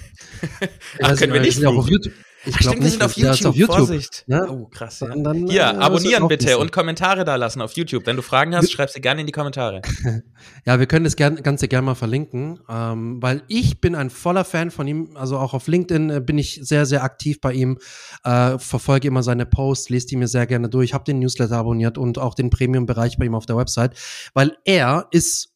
Ach, 1.03 1.17
können 1.17 1.33
wir 1.33 1.41
nicht 1.41 1.65
auch 1.65 1.77
auf 1.77 1.89
YouTube. 1.89 2.13
Ich 2.47 2.57
glaube 2.57 2.79
nicht, 2.79 2.85
wir 2.85 2.91
sind 2.91 3.03
auf 3.03 3.17
YouTube. 3.17 3.47
Auf 3.51 3.57
YouTube. 3.57 3.77
Vorsicht. 3.77 4.25
Ja? 4.27 4.49
Oh, 4.49 4.67
krass. 4.67 5.01
Ja. 5.01 5.15
Dann, 5.15 5.47
Hier, 5.47 5.61
äh, 5.61 5.65
abonnieren 5.65 6.27
bitte 6.27 6.57
und 6.57 6.73
Kommentare 6.73 7.25
da 7.25 7.37
lassen 7.37 7.61
auf 7.61 7.73
YouTube. 7.73 8.07
Wenn 8.07 8.17
du 8.17 8.23
Fragen 8.23 8.57
hast, 8.57 8.73
schreib 8.73 8.89
sie 8.89 9.01
gerne 9.01 9.21
in 9.21 9.27
die 9.27 9.33
Kommentare. 9.33 9.83
ja, 10.67 10.79
wir 10.79 10.87
können 10.87 11.05
das 11.05 11.17
Ganze 11.17 11.69
gerne 11.69 11.85
mal 11.85 11.95
verlinken, 11.95 12.61
ähm, 12.69 13.23
weil 13.23 13.43
ich 13.49 13.83
bin 13.83 13.95
ein 13.95 14.09
voller 14.09 14.45
Fan 14.45 14.71
von 14.71 14.89
ihm. 14.89 15.17
Also 15.17 15.37
auch 15.37 15.53
auf 15.53 15.69
LinkedIn 15.69 16.11
äh, 16.11 16.21
bin 16.21 16.39
ich 16.39 16.61
sehr, 16.63 16.87
sehr 16.87 17.05
aktiv 17.05 17.43
bei 17.43 17.53
ihm, 17.53 17.79
äh, 18.25 18.59
verfolge 18.59 19.09
immer 19.09 19.23
seine 19.23 19.45
Posts, 19.45 19.91
lese 19.91 20.07
die 20.07 20.17
mir 20.17 20.29
sehr 20.29 20.47
gerne 20.47 20.71
durch, 20.71 20.95
habe 20.95 21.05
den 21.05 21.19
Newsletter 21.19 21.57
abonniert 21.57 21.99
und 21.99 22.17
auch 22.17 22.35
den 22.35 22.49
Premium-Bereich 22.49 23.19
bei 23.19 23.27
ihm 23.27 23.35
auf 23.35 23.45
der 23.45 23.57
Website, 23.57 23.99
weil 24.33 24.57
er 24.65 25.09
ist 25.11 25.50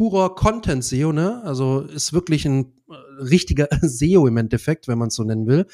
purer 0.00 0.34
Content-SEO, 0.34 1.12
ne? 1.12 1.42
Also 1.44 1.80
ist 1.80 2.14
wirklich 2.14 2.46
ein 2.46 2.72
äh, 2.88 2.94
richtiger 3.22 3.68
SEO 3.82 4.26
im 4.26 4.38
Endeffekt, 4.38 4.88
wenn 4.88 4.96
man 4.96 5.08
es 5.08 5.14
so 5.14 5.24
nennen 5.24 5.46
will. 5.46 5.66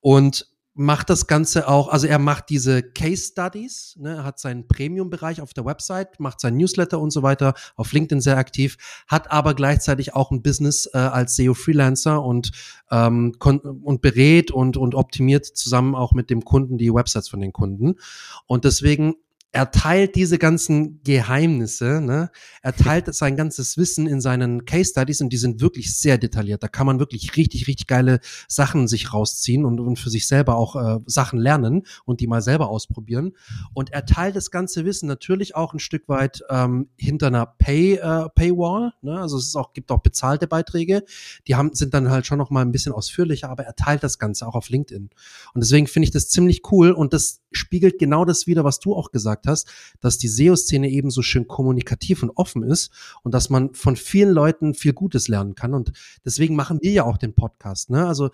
Und 0.00 0.50
macht 0.72 1.10
das 1.10 1.26
Ganze 1.26 1.68
auch, 1.68 1.88
also 1.88 2.06
er 2.06 2.18
macht 2.18 2.48
diese 2.48 2.82
Case 2.82 3.26
Studies, 3.30 3.94
ne, 4.00 4.16
er 4.16 4.24
hat 4.24 4.38
seinen 4.40 4.66
Premium-Bereich 4.66 5.42
auf 5.42 5.52
der 5.52 5.66
Website, 5.66 6.18
macht 6.18 6.40
sein 6.40 6.56
Newsletter 6.56 6.98
und 6.98 7.10
so 7.10 7.22
weiter, 7.22 7.52
auf 7.76 7.92
LinkedIn 7.92 8.22
sehr 8.22 8.38
aktiv, 8.38 8.78
hat 9.06 9.30
aber 9.30 9.52
gleichzeitig 9.52 10.14
auch 10.14 10.30
ein 10.30 10.42
Business 10.42 10.88
äh, 10.94 10.96
als 10.96 11.36
SEO-Freelancer 11.36 12.24
und, 12.24 12.52
ähm, 12.90 13.34
und 13.38 14.00
berät 14.00 14.50
und, 14.50 14.78
und 14.78 14.94
optimiert 14.94 15.44
zusammen 15.44 15.94
auch 15.94 16.12
mit 16.12 16.30
dem 16.30 16.42
Kunden 16.42 16.78
die 16.78 16.92
Websites 16.92 17.28
von 17.28 17.40
den 17.40 17.52
Kunden. 17.52 17.96
Und 18.46 18.64
deswegen 18.64 19.16
er 19.54 19.70
teilt 19.70 20.16
diese 20.16 20.36
ganzen 20.36 21.00
Geheimnisse, 21.04 22.00
ne? 22.00 22.30
er 22.60 22.74
teilt 22.74 23.14
sein 23.14 23.36
ganzes 23.36 23.76
Wissen 23.76 24.08
in 24.08 24.20
seinen 24.20 24.64
Case 24.64 24.90
Studies 24.90 25.20
und 25.20 25.32
die 25.32 25.36
sind 25.36 25.60
wirklich 25.60 25.96
sehr 25.96 26.18
detailliert. 26.18 26.64
Da 26.64 26.66
kann 26.66 26.86
man 26.86 26.98
wirklich 26.98 27.36
richtig, 27.36 27.68
richtig 27.68 27.86
geile 27.86 28.18
Sachen 28.48 28.88
sich 28.88 29.14
rausziehen 29.14 29.64
und, 29.64 29.78
und 29.78 29.96
für 29.96 30.10
sich 30.10 30.26
selber 30.26 30.56
auch 30.56 30.74
äh, 30.74 30.98
Sachen 31.06 31.38
lernen 31.38 31.86
und 32.04 32.18
die 32.20 32.26
mal 32.26 32.42
selber 32.42 32.68
ausprobieren. 32.68 33.36
Und 33.74 33.92
er 33.92 34.04
teilt 34.06 34.34
das 34.34 34.50
ganze 34.50 34.84
Wissen 34.84 35.06
natürlich 35.06 35.54
auch 35.54 35.72
ein 35.72 35.78
Stück 35.78 36.08
weit 36.08 36.42
ähm, 36.50 36.88
hinter 36.96 37.28
einer 37.28 37.46
Pay, 37.46 37.94
äh, 37.94 38.28
Paywall. 38.34 38.92
Ne? 39.02 39.20
Also 39.20 39.38
es 39.38 39.46
ist 39.46 39.56
auch, 39.56 39.72
gibt 39.72 39.92
auch 39.92 40.02
bezahlte 40.02 40.48
Beiträge, 40.48 41.04
die 41.46 41.54
haben, 41.54 41.72
sind 41.74 41.94
dann 41.94 42.10
halt 42.10 42.26
schon 42.26 42.38
noch 42.38 42.50
mal 42.50 42.62
ein 42.62 42.72
bisschen 42.72 42.92
ausführlicher, 42.92 43.50
aber 43.50 43.62
er 43.62 43.76
teilt 43.76 44.02
das 44.02 44.18
Ganze 44.18 44.48
auch 44.48 44.56
auf 44.56 44.68
LinkedIn. 44.68 45.10
Und 45.54 45.60
deswegen 45.62 45.86
finde 45.86 46.06
ich 46.06 46.12
das 46.12 46.28
ziemlich 46.28 46.62
cool 46.72 46.90
und 46.90 47.12
das 47.12 47.40
spiegelt 47.52 48.00
genau 48.00 48.24
das 48.24 48.48
wieder, 48.48 48.64
was 48.64 48.80
du 48.80 48.96
auch 48.96 49.12
gesagt 49.12 49.43
gesagt 49.44 49.46
hast, 49.46 49.68
dass 50.00 50.18
die 50.18 50.28
SEO-Szene 50.28 50.88
eben 50.88 51.10
so 51.10 51.22
schön 51.22 51.46
kommunikativ 51.46 52.22
und 52.22 52.30
offen 52.30 52.62
ist 52.62 52.90
und 53.22 53.32
dass 53.34 53.50
man 53.50 53.74
von 53.74 53.96
vielen 53.96 54.30
Leuten 54.30 54.74
viel 54.74 54.92
Gutes 54.92 55.28
lernen 55.28 55.54
kann. 55.54 55.74
Und 55.74 55.92
deswegen 56.24 56.56
machen 56.56 56.78
wir 56.82 56.92
ja 56.92 57.04
auch 57.04 57.18
den 57.18 57.34
Podcast. 57.34 57.90
Ne? 57.90 58.06
Also 58.06 58.30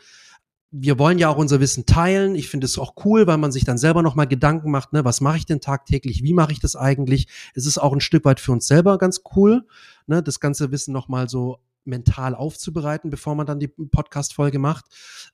wir 0.72 0.98
wollen 1.00 1.18
ja 1.18 1.28
auch 1.28 1.36
unser 1.36 1.58
Wissen 1.58 1.84
teilen. 1.84 2.36
Ich 2.36 2.48
finde 2.48 2.64
es 2.64 2.78
auch 2.78 2.94
cool, 3.04 3.26
weil 3.26 3.38
man 3.38 3.50
sich 3.50 3.64
dann 3.64 3.76
selber 3.76 4.02
nochmal 4.02 4.28
Gedanken 4.28 4.70
macht, 4.70 4.92
ne, 4.92 5.04
was 5.04 5.20
mache 5.20 5.38
ich 5.38 5.46
denn 5.46 5.60
tagtäglich, 5.60 6.22
wie 6.22 6.32
mache 6.32 6.52
ich 6.52 6.60
das 6.60 6.76
eigentlich? 6.76 7.26
Es 7.54 7.66
ist 7.66 7.78
auch 7.78 7.92
ein 7.92 8.00
Stück 8.00 8.24
weit 8.24 8.38
für 8.38 8.52
uns 8.52 8.68
selber 8.68 8.96
ganz 8.96 9.22
cool, 9.34 9.66
ne, 10.06 10.22
das 10.22 10.38
ganze 10.38 10.70
Wissen 10.70 10.92
nochmal 10.92 11.28
so 11.28 11.58
mental 11.84 12.34
aufzubereiten, 12.34 13.10
bevor 13.10 13.34
man 13.34 13.46
dann 13.46 13.60
die 13.60 13.68
Podcast-Folge 13.68 14.58
macht. 14.58 14.86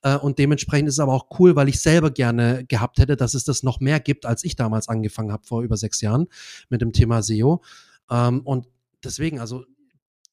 Äh, 0.02 0.16
und 0.16 0.38
dementsprechend 0.38 0.88
ist 0.88 0.94
es 0.94 1.00
aber 1.00 1.14
auch 1.14 1.26
cool, 1.38 1.56
weil 1.56 1.68
ich 1.68 1.80
selber 1.80 2.10
gerne 2.10 2.64
gehabt 2.66 2.98
hätte, 2.98 3.16
dass 3.16 3.34
es 3.34 3.44
das 3.44 3.62
noch 3.62 3.80
mehr 3.80 4.00
gibt, 4.00 4.26
als 4.26 4.44
ich 4.44 4.56
damals 4.56 4.88
angefangen 4.88 5.32
habe, 5.32 5.46
vor 5.46 5.62
über 5.62 5.76
sechs 5.76 6.00
Jahren 6.00 6.26
mit 6.68 6.80
dem 6.80 6.92
Thema 6.92 7.22
SEO. 7.22 7.62
Ähm, 8.10 8.40
und 8.40 8.66
deswegen, 9.02 9.40
also 9.40 9.64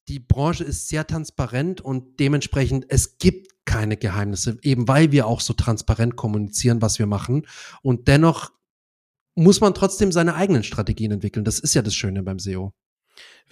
die 0.07 0.19
Branche 0.19 0.63
ist 0.63 0.89
sehr 0.89 1.07
transparent 1.07 1.81
und 1.81 2.19
dementsprechend, 2.19 2.85
es 2.89 3.17
gibt 3.17 3.65
keine 3.65 3.95
Geheimnisse, 3.95 4.57
eben 4.61 4.87
weil 4.87 5.11
wir 5.11 5.27
auch 5.27 5.39
so 5.39 5.53
transparent 5.53 6.15
kommunizieren, 6.15 6.81
was 6.81 6.99
wir 6.99 7.05
machen. 7.05 7.47
Und 7.81 8.07
dennoch 8.07 8.51
muss 9.35 9.61
man 9.61 9.73
trotzdem 9.73 10.11
seine 10.11 10.35
eigenen 10.35 10.63
Strategien 10.63 11.11
entwickeln. 11.11 11.45
Das 11.45 11.59
ist 11.59 11.73
ja 11.73 11.81
das 11.81 11.95
Schöne 11.95 12.23
beim 12.23 12.39
SEO. 12.39 12.73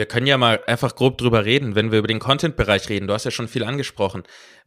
Wir 0.01 0.07
können 0.07 0.25
ja 0.25 0.39
mal 0.39 0.63
einfach 0.65 0.95
grob 0.95 1.19
drüber 1.19 1.45
reden, 1.45 1.75
wenn 1.75 1.91
wir 1.91 1.99
über 1.99 2.07
den 2.07 2.17
Content-Bereich 2.17 2.89
reden. 2.89 3.05
Du 3.05 3.13
hast 3.13 3.23
ja 3.23 3.29
schon 3.29 3.47
viel 3.47 3.63
angesprochen. 3.63 4.23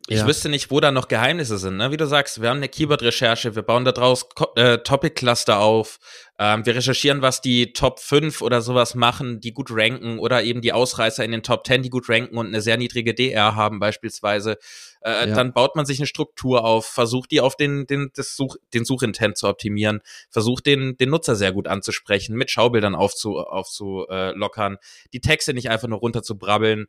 Ich 0.07 0.19
ja. 0.19 0.29
wüsste 0.29 0.49
nicht, 0.49 0.71
wo 0.71 0.79
da 0.79 0.93
noch 0.93 1.09
Geheimnisse 1.09 1.59
sind. 1.59 1.76
Ne? 1.76 1.91
Wie 1.91 1.97
du 1.97 2.07
sagst, 2.07 2.41
wir 2.41 2.50
haben 2.50 2.59
eine 2.59 2.69
Keyword-Recherche, 2.69 3.57
wir 3.57 3.62
bauen 3.62 3.85
daraus 3.85 4.29
äh, 4.55 4.79
Topic-Cluster 4.79 5.59
auf, 5.59 5.99
ähm, 6.38 6.64
wir 6.64 6.76
recherchieren, 6.76 7.21
was 7.21 7.41
die 7.41 7.73
Top 7.73 7.99
5 7.99 8.43
oder 8.43 8.61
sowas 8.61 8.95
machen, 8.95 9.41
die 9.41 9.53
gut 9.53 9.71
ranken 9.73 10.21
oder 10.21 10.45
eben 10.45 10.61
die 10.61 10.73
Ausreißer 10.73 11.25
in 11.25 11.33
den 11.33 11.43
Top 11.43 11.67
10, 11.67 11.83
die 11.83 11.91
gut 11.91 12.09
ranken 12.09 12.38
und 12.38 12.47
eine 12.47 12.61
sehr 12.61 12.76
niedrige 12.76 13.12
DR 13.12 13.57
haben 13.57 13.81
beispielsweise. 13.81 14.59
Äh, 15.04 15.28
ja. 15.28 15.34
Dann 15.34 15.52
baut 15.52 15.76
man 15.76 15.84
sich 15.84 15.99
eine 15.99 16.06
Struktur 16.06 16.64
auf, 16.64 16.87
versucht 16.87 17.30
die 17.30 17.40
auf 17.40 17.56
den, 17.56 17.87
den, 17.87 18.11
das 18.14 18.37
Such, 18.37 18.56
den 18.73 18.84
Suchintent 18.87 19.37
zu 19.37 19.46
optimieren, 19.49 20.00
versucht 20.30 20.64
den, 20.64 20.96
den 20.96 21.11
Nutzer 21.11 21.37
sehr 21.37 21.52
gut 21.52 21.68
anzusprechen, 21.68 22.37
mit 22.37 22.50
Schaubildern 22.50 22.94
aufzulockern, 22.94 23.52
aufzu, 23.52 24.06
äh, 24.08 24.76
die 25.12 25.20
Texte 25.20 25.52
nicht 25.52 25.68
einfach 25.68 25.88
nur 25.88 25.99
runterzubrabbeln 25.99 26.87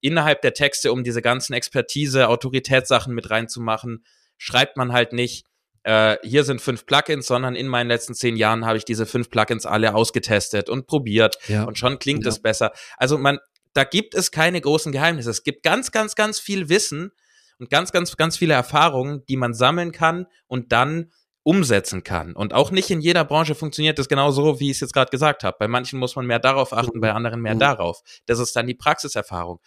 innerhalb 0.00 0.42
der 0.42 0.54
Texte, 0.54 0.92
um 0.92 1.04
diese 1.04 1.22
ganzen 1.22 1.52
Expertise, 1.52 2.28
Autoritätssachen 2.28 3.14
mit 3.14 3.30
reinzumachen, 3.30 4.04
schreibt 4.36 4.76
man 4.76 4.92
halt 4.92 5.12
nicht, 5.12 5.44
äh, 5.82 6.16
hier 6.22 6.44
sind 6.44 6.60
fünf 6.60 6.86
Plugins, 6.86 7.26
sondern 7.26 7.54
in 7.54 7.68
meinen 7.68 7.88
letzten 7.88 8.14
zehn 8.14 8.36
Jahren 8.36 8.64
habe 8.64 8.78
ich 8.78 8.84
diese 8.84 9.06
fünf 9.06 9.28
Plugins 9.30 9.66
alle 9.66 9.94
ausgetestet 9.94 10.68
und 10.68 10.86
probiert 10.86 11.38
ja. 11.48 11.64
und 11.64 11.78
schon 11.78 11.98
klingt 11.98 12.24
ja. 12.24 12.30
es 12.30 12.40
besser. 12.40 12.72
Also 12.96 13.18
man, 13.18 13.38
da 13.74 13.84
gibt 13.84 14.14
es 14.14 14.30
keine 14.30 14.60
großen 14.60 14.92
Geheimnisse. 14.92 15.30
Es 15.30 15.42
gibt 15.42 15.62
ganz, 15.62 15.90
ganz, 15.90 16.14
ganz 16.14 16.38
viel 16.40 16.68
Wissen 16.68 17.12
und 17.58 17.70
ganz, 17.70 17.92
ganz, 17.92 18.16
ganz 18.16 18.36
viele 18.36 18.54
Erfahrungen, 18.54 19.24
die 19.28 19.36
man 19.36 19.54
sammeln 19.54 19.92
kann 19.92 20.26
und 20.46 20.72
dann 20.72 21.10
umsetzen 21.42 22.04
kann. 22.04 22.34
Und 22.34 22.52
auch 22.52 22.70
nicht 22.70 22.90
in 22.90 23.00
jeder 23.00 23.24
Branche 23.24 23.54
funktioniert 23.54 23.98
das 23.98 24.08
genau 24.08 24.30
so, 24.30 24.60
wie 24.60 24.70
ich 24.70 24.76
es 24.76 24.80
jetzt 24.80 24.92
gerade 24.92 25.10
gesagt 25.10 25.44
habe. 25.44 25.56
Bei 25.58 25.66
manchen 25.66 25.98
muss 25.98 26.14
man 26.14 26.26
mehr 26.26 26.38
darauf 26.38 26.72
achten, 26.72 27.00
bei 27.00 27.12
anderen 27.12 27.40
mehr 27.40 27.54
mhm. 27.54 27.60
darauf. 27.60 28.02
Das 28.26 28.38
ist 28.38 28.54
dann 28.54 28.66
die 28.66 28.74
Praxiserfahrung. 28.74 29.58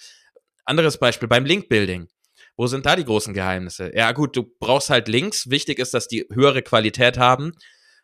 Anderes 0.63 0.99
Beispiel 0.99 1.27
beim 1.27 1.43
Link-Building. 1.43 2.07
Wo 2.55 2.67
sind 2.67 2.85
da 2.85 2.95
die 2.95 3.05
großen 3.05 3.33
Geheimnisse? 3.33 3.91
Ja 3.95 4.11
gut, 4.11 4.35
du 4.35 4.43
brauchst 4.59 4.91
halt 4.91 5.07
Links. 5.07 5.49
Wichtig 5.49 5.79
ist, 5.79 5.93
dass 5.93 6.07
die 6.07 6.27
höhere 6.31 6.61
Qualität 6.61 7.17
haben, 7.17 7.53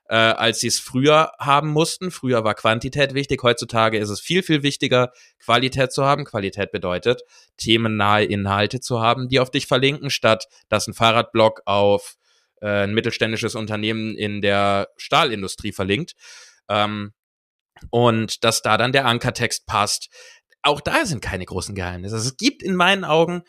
äh, 0.10 0.16
als 0.16 0.60
sie 0.60 0.68
es 0.68 0.80
früher 0.80 1.32
haben 1.40 1.70
mussten. 1.70 2.12
Früher 2.12 2.44
war 2.44 2.56
Quantität 2.56 3.14
wichtig. 3.14 3.44
Heutzutage 3.44 3.98
ist 3.98 4.10
es 4.10 4.20
viel, 4.20 4.44
viel 4.44 4.64
wichtiger, 4.64 5.12
Qualität 5.40 5.92
zu 5.92 6.06
haben. 6.06 6.26
Qualität 6.26 6.72
bedeutet, 6.72 7.22
themennahe 7.58 8.24
Inhalte 8.24 8.80
zu 8.80 9.02
haben, 9.02 9.28
die 9.28 9.40
auf 9.40 9.52
dich 9.52 9.68
verlinken, 9.68 10.10
statt 10.10 10.48
dass 10.70 10.88
ein 10.88 10.94
Fahrradblog 10.94 11.62
auf 11.66 12.16
äh, 12.62 12.84
ein 12.84 12.94
mittelständisches 12.94 13.56
Unternehmen 13.56 14.16
in 14.16 14.42
der 14.42 14.90
Stahlindustrie 14.98 15.72
verlinkt. 15.72 16.14
Ähm, 16.70 17.14
und 17.92 18.44
dass 18.44 18.62
da 18.62 18.78
dann 18.78 18.92
der 18.92 19.06
Ankertext 19.06 19.68
passt. 19.68 20.10
Auch 20.64 20.82
da 20.82 21.06
sind 21.06 21.22
keine 21.22 21.46
großen 21.46 21.76
Geheimnisse. 21.76 22.16
Es 22.16 22.38
gibt 22.38 22.64
in 22.64 22.76
meinen 22.76 23.06
Augen, 23.06 23.44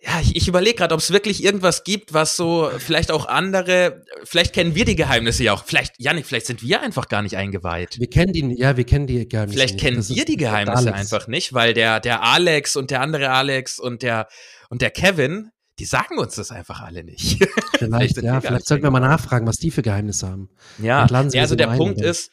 ja, 0.00 0.20
ich, 0.20 0.36
ich 0.36 0.46
überlege 0.46 0.76
gerade, 0.76 0.94
ob 0.94 1.00
es 1.00 1.12
wirklich 1.12 1.42
irgendwas 1.42 1.82
gibt, 1.82 2.14
was 2.14 2.36
so 2.36 2.70
vielleicht 2.78 3.10
auch 3.10 3.26
andere, 3.26 4.04
vielleicht 4.22 4.54
kennen 4.54 4.76
wir 4.76 4.84
die 4.84 4.94
Geheimnisse 4.94 5.42
ja 5.42 5.52
auch. 5.52 5.64
Vielleicht, 5.64 5.94
Janik, 5.98 6.24
vielleicht 6.24 6.46
sind 6.46 6.62
wir 6.62 6.80
einfach 6.82 7.08
gar 7.08 7.22
nicht 7.22 7.36
eingeweiht. 7.36 7.98
Wir 7.98 8.08
kennen 8.08 8.32
die, 8.32 8.56
ja, 8.56 8.76
wir 8.76 8.84
kennen 8.84 9.08
die 9.08 9.28
Geheimnisse. 9.28 9.58
Vielleicht 9.58 9.80
kennen 9.80 10.08
wir 10.08 10.24
die 10.24 10.36
Geheimnisse 10.36 10.94
einfach 10.94 11.26
nicht, 11.26 11.52
weil 11.52 11.74
der, 11.74 11.98
der 11.98 12.22
Alex 12.22 12.76
und 12.76 12.92
der 12.92 13.00
andere 13.00 13.30
Alex 13.30 13.80
und 13.80 14.02
der, 14.02 14.28
und 14.70 14.82
der 14.82 14.92
Kevin, 14.92 15.50
die 15.80 15.84
sagen 15.84 16.18
uns 16.18 16.36
das 16.36 16.52
einfach 16.52 16.80
alle 16.80 17.02
nicht. 17.02 17.38
Vielleicht, 17.78 18.16
vielleicht 18.16 18.22
ja, 18.22 18.40
vielleicht 18.40 18.66
sollten 18.66 18.82
wir 18.82 18.90
mal 18.90 18.98
nachfragen, 18.98 19.46
was 19.46 19.56
die 19.56 19.70
für 19.70 19.82
Geheimnisse 19.82 20.28
haben. 20.28 20.48
Ja, 20.78 21.06
ja 21.06 21.40
also 21.42 21.54
der 21.54 21.68
Punkt 21.68 22.00
ist, 22.00 22.32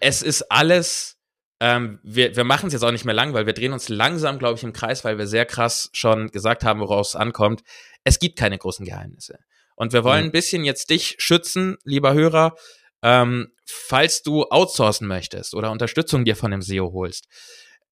es 0.00 0.22
ist 0.22 0.50
alles, 0.50 1.16
ähm, 1.60 2.00
wir, 2.02 2.34
wir 2.34 2.44
machen 2.44 2.68
es 2.68 2.72
jetzt 2.72 2.82
auch 2.82 2.92
nicht 2.92 3.04
mehr 3.04 3.14
lang, 3.14 3.34
weil 3.34 3.46
wir 3.46 3.52
drehen 3.52 3.72
uns 3.72 3.88
langsam, 3.88 4.38
glaube 4.38 4.56
ich, 4.56 4.64
im 4.64 4.72
Kreis, 4.72 5.04
weil 5.04 5.18
wir 5.18 5.26
sehr 5.26 5.46
krass 5.46 5.90
schon 5.92 6.30
gesagt 6.30 6.64
haben, 6.64 6.80
woraus 6.80 7.10
es 7.10 7.16
ankommt. 7.16 7.62
Es 8.02 8.18
gibt 8.18 8.38
keine 8.38 8.58
großen 8.58 8.84
Geheimnisse. 8.84 9.38
Und 9.76 9.92
wir 9.92 10.04
wollen 10.04 10.24
mhm. 10.24 10.28
ein 10.28 10.32
bisschen 10.32 10.64
jetzt 10.64 10.90
dich 10.90 11.16
schützen, 11.18 11.76
lieber 11.84 12.14
Hörer, 12.14 12.54
ähm, 13.02 13.52
falls 13.66 14.22
du 14.22 14.44
outsourcen 14.44 15.06
möchtest 15.06 15.54
oder 15.54 15.70
Unterstützung 15.70 16.24
dir 16.24 16.36
von 16.36 16.50
dem 16.50 16.62
SEO 16.62 16.92
holst 16.92 17.28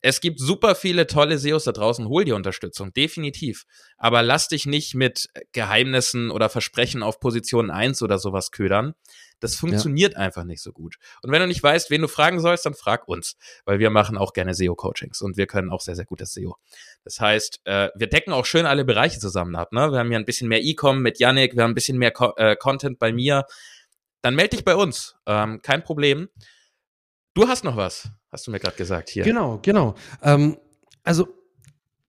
es 0.00 0.20
gibt 0.20 0.38
super 0.38 0.74
viele 0.74 1.06
tolle 1.06 1.38
SEOs 1.38 1.64
da 1.64 1.72
draußen, 1.72 2.08
hol 2.08 2.24
dir 2.24 2.36
Unterstützung, 2.36 2.92
definitiv. 2.92 3.64
Aber 3.96 4.22
lass 4.22 4.48
dich 4.48 4.66
nicht 4.66 4.94
mit 4.94 5.28
Geheimnissen 5.52 6.30
oder 6.30 6.48
Versprechen 6.48 7.02
auf 7.02 7.18
Position 7.18 7.70
1 7.70 8.02
oder 8.02 8.18
sowas 8.18 8.50
ködern. 8.52 8.94
Das 9.40 9.54
funktioniert 9.54 10.14
ja. 10.14 10.18
einfach 10.18 10.44
nicht 10.44 10.62
so 10.62 10.72
gut. 10.72 10.96
Und 11.22 11.30
wenn 11.30 11.40
du 11.40 11.46
nicht 11.46 11.62
weißt, 11.62 11.90
wen 11.90 12.02
du 12.02 12.08
fragen 12.08 12.40
sollst, 12.40 12.66
dann 12.66 12.74
frag 12.74 13.06
uns, 13.08 13.36
weil 13.64 13.78
wir 13.78 13.90
machen 13.90 14.18
auch 14.18 14.32
gerne 14.32 14.54
SEO-Coachings 14.54 15.22
und 15.22 15.36
wir 15.36 15.46
können 15.46 15.70
auch 15.70 15.80
sehr, 15.80 15.94
sehr 15.94 16.04
gutes 16.04 16.32
SEO. 16.32 16.56
Das 17.04 17.20
heißt, 17.20 17.60
äh, 17.64 17.90
wir 17.94 18.08
decken 18.08 18.32
auch 18.32 18.46
schön 18.46 18.66
alle 18.66 18.84
Bereiche 18.84 19.18
zusammen 19.18 19.54
ab. 19.56 19.72
Ne? 19.72 19.92
Wir 19.92 19.98
haben 19.98 20.12
ja 20.12 20.18
ein 20.18 20.24
bisschen 20.24 20.48
mehr 20.48 20.62
E-Com 20.62 21.00
mit 21.00 21.18
Yannick, 21.18 21.56
wir 21.56 21.62
haben 21.62 21.72
ein 21.72 21.76
bisschen 21.76 21.98
mehr 21.98 22.10
Co 22.10 22.34
äh, 22.36 22.56
Content 22.56 22.98
bei 22.98 23.12
mir. 23.12 23.44
Dann 24.22 24.34
melde 24.34 24.56
dich 24.56 24.64
bei 24.64 24.74
uns, 24.74 25.16
ähm, 25.26 25.62
kein 25.62 25.84
Problem. 25.84 26.28
Du 27.34 27.46
hast 27.46 27.62
noch 27.62 27.76
was, 27.76 28.10
hast 28.32 28.46
du 28.46 28.50
mir 28.50 28.58
gerade 28.58 28.76
gesagt 28.76 29.10
hier. 29.10 29.22
Genau, 29.22 29.60
genau. 29.62 29.94
Ähm, 30.22 30.58
also, 31.04 31.28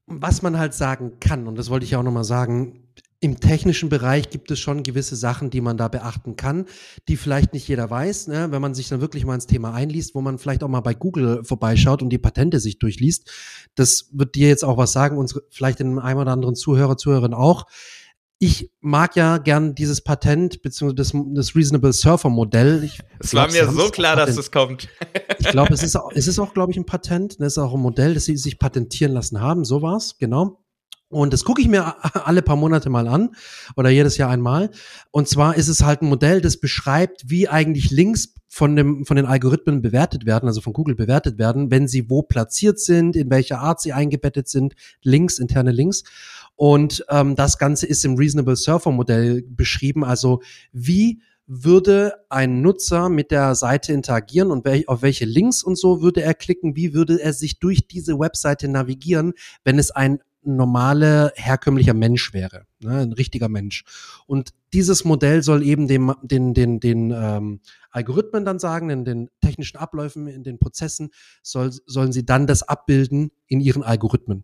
was 0.08 0.42
man 0.42 0.58
halt 0.58 0.74
sagen 0.74 1.20
kann, 1.20 1.48
und 1.48 1.56
das 1.56 1.70
wollte 1.70 1.86
ich 1.86 1.92
ja 1.92 2.00
auch 2.00 2.04
nochmal 2.04 2.24
sagen, 2.24 2.89
im 3.22 3.40
technischen 3.40 3.90
Bereich 3.90 4.30
gibt 4.30 4.50
es 4.50 4.60
schon 4.60 4.84
gewisse 4.84 5.16
Sachen, 5.16 5.50
die 5.50 5.60
man 5.60 5.78
da 5.78 5.90
beachten 5.90 6.38
kann, 6.38 6.66
die 7.08 7.18
vielleicht 7.18 7.54
nicht 7.54 7.68
jeder 7.68 7.90
weiß, 7.90 8.28
ne? 8.28 8.48
wenn 8.52 8.62
man 8.62 8.74
sich 8.74 8.88
dann 8.88 9.02
wirklich 9.02 9.26
mal 9.26 9.36
ins 9.36 9.48
Thema 9.48 9.74
einliest, 9.74 10.16
wo 10.16 10.22
man 10.22 10.38
vielleicht 10.38 10.64
auch 10.64 10.70
mal 10.70 10.80
bei 10.80 10.94
Google 10.94 11.44
vorbeischaut 11.44 12.02
und 12.02 12.10
die 12.10 12.18
Patente 12.18 12.60
sich 12.62 12.80
durchliest. 12.80 13.30
Das 13.76 14.10
wird 14.14 14.36
dir 14.36 14.48
jetzt 14.48 14.64
auch 14.64 14.78
was 14.78 14.94
sagen, 14.94 15.18
unsere, 15.18 15.44
vielleicht 15.50 15.80
den 15.80 16.00
einen 16.00 16.20
oder 16.20 16.32
anderen 16.32 16.56
Zuhörer, 16.56 16.96
Zuhörerin 16.96 17.34
auch 17.34 17.66
ich 18.42 18.72
mag 18.80 19.18
ja 19.18 19.38
gern 19.38 19.76
dieses 19.76 20.00
Patent 20.00 20.62
beziehungsweise 20.62 20.96
das, 20.96 21.12
das 21.36 21.56
Reasonable 21.58 21.92
Surfer 21.92 22.30
Modell. 22.30 22.86
Ich 22.86 23.00
es 23.20 23.34
war 23.34 23.52
mir 23.52 23.70
so 23.70 23.90
klar, 23.90 24.16
dass 24.16 24.34
das 24.34 24.50
kommt. 24.50 24.88
ich 25.40 25.48
glaube, 25.50 25.74
es 25.74 25.84
ist, 25.84 25.98
es 26.16 26.28
ist 26.28 26.40
auch, 26.40 26.54
glaube 26.54 26.72
ich, 26.72 26.78
ein 26.78 26.86
Patent. 26.86 27.42
Das 27.42 27.54
ist 27.54 27.58
auch 27.58 27.74
ein 27.74 27.82
Modell, 27.82 28.14
das 28.14 28.26
sie 28.26 28.38
sich 28.38 28.58
patentieren 28.58 29.12
lassen 29.12 29.42
haben. 29.42 29.66
So 29.66 29.82
war's, 29.82 30.18
genau. 30.18 30.64
Und 31.10 31.34
das 31.34 31.44
gucke 31.44 31.62
ich 31.62 31.68
mir 31.68 31.96
alle 32.26 32.42
paar 32.42 32.56
Monate 32.56 32.90
mal 32.90 33.08
an 33.08 33.32
oder 33.76 33.90
jedes 33.90 34.18
Jahr 34.18 34.30
einmal. 34.30 34.70
Und 35.12 35.28
zwar 35.28 35.56
ist 35.56 35.68
es 35.68 35.84
halt 35.84 36.02
ein 36.02 36.10
Modell, 36.10 36.40
das 36.40 36.58
beschreibt, 36.58 37.30
wie 37.30 37.50
eigentlich 37.50 37.90
Links 37.90 38.36
von, 38.48 38.76
dem, 38.76 39.06
von 39.06 39.16
den 39.16 39.26
Algorithmen 39.26 39.82
bewertet 39.82 40.26
werden, 40.26 40.48
also 40.48 40.62
von 40.62 40.74
Google 40.74 40.96
bewertet 40.96 41.38
werden, 41.38 41.72
wenn 41.72 41.88
sie 41.88 42.10
wo 42.10 42.22
platziert 42.22 42.80
sind, 42.80 43.16
in 43.16 43.30
welcher 43.30 43.60
Art 43.60 43.82
sie 43.82 43.94
eingebettet 43.94 44.48
sind, 44.48 44.76
Links, 45.02 45.40
interne 45.40 45.72
Links. 45.72 46.04
Und 46.56 47.06
ähm, 47.10 47.36
das 47.36 47.58
Ganze 47.58 47.86
ist 47.86 48.06
im 48.06 48.16
Reasonable 48.16 48.56
Surfer 48.56 48.92
Modell 48.92 49.44
beschrieben. 49.48 50.04
Also 50.04 50.42
wie 50.72 51.22
würde 51.48 52.14
ein 52.30 52.62
Nutzer 52.62 53.10
mit 53.10 53.32
der 53.32 53.56
Seite 53.56 53.92
interagieren 53.94 54.52
und 54.52 54.66
wel 54.66 54.84
auf 54.86 55.02
welche 55.02 55.26
Links 55.26 55.64
und 55.64 55.78
so 55.78 56.02
würde 56.02 56.22
er 56.22 56.36
klicken? 56.36 56.76
Wie 56.76 56.94
würde 56.94 57.20
er 57.22 57.34
sich 57.34 57.60
durch 57.60 57.88
diese 57.88 58.20
Webseite 58.20 58.68
navigieren, 58.68 59.34
wenn 59.64 59.80
es 59.80 59.90
ein 59.90 60.20
normale, 60.42 61.34
herkömmlicher 61.36 61.94
Mensch 61.94 62.34
wäre, 62.34 62.66
ne, 62.80 63.00
ein 63.00 63.14
richtiger 63.14 63.50
Mensch. 63.50 63.84
Und 64.26 64.52
dieses 64.74 65.04
Modell 65.04 65.44
soll 65.44 65.64
eben 65.64 65.88
dem, 65.88 66.14
den, 66.22 66.54
den, 66.54 66.80
den 66.80 67.12
ähm, 67.12 67.60
Algorithmen 67.92 68.46
dann 68.46 68.60
sagen, 68.60 68.90
in 68.90 69.06
den 69.06 69.30
technischen 69.42 69.78
Abläufen, 69.78 70.28
in 70.28 70.44
den 70.44 70.60
Prozessen, 70.60 71.10
soll, 71.44 71.72
sollen 71.86 72.12
sie 72.12 72.26
dann 72.26 72.48
das 72.48 72.64
abbilden 72.64 73.32
in 73.48 73.60
ihren 73.60 73.84
Algorithmen. 73.84 74.44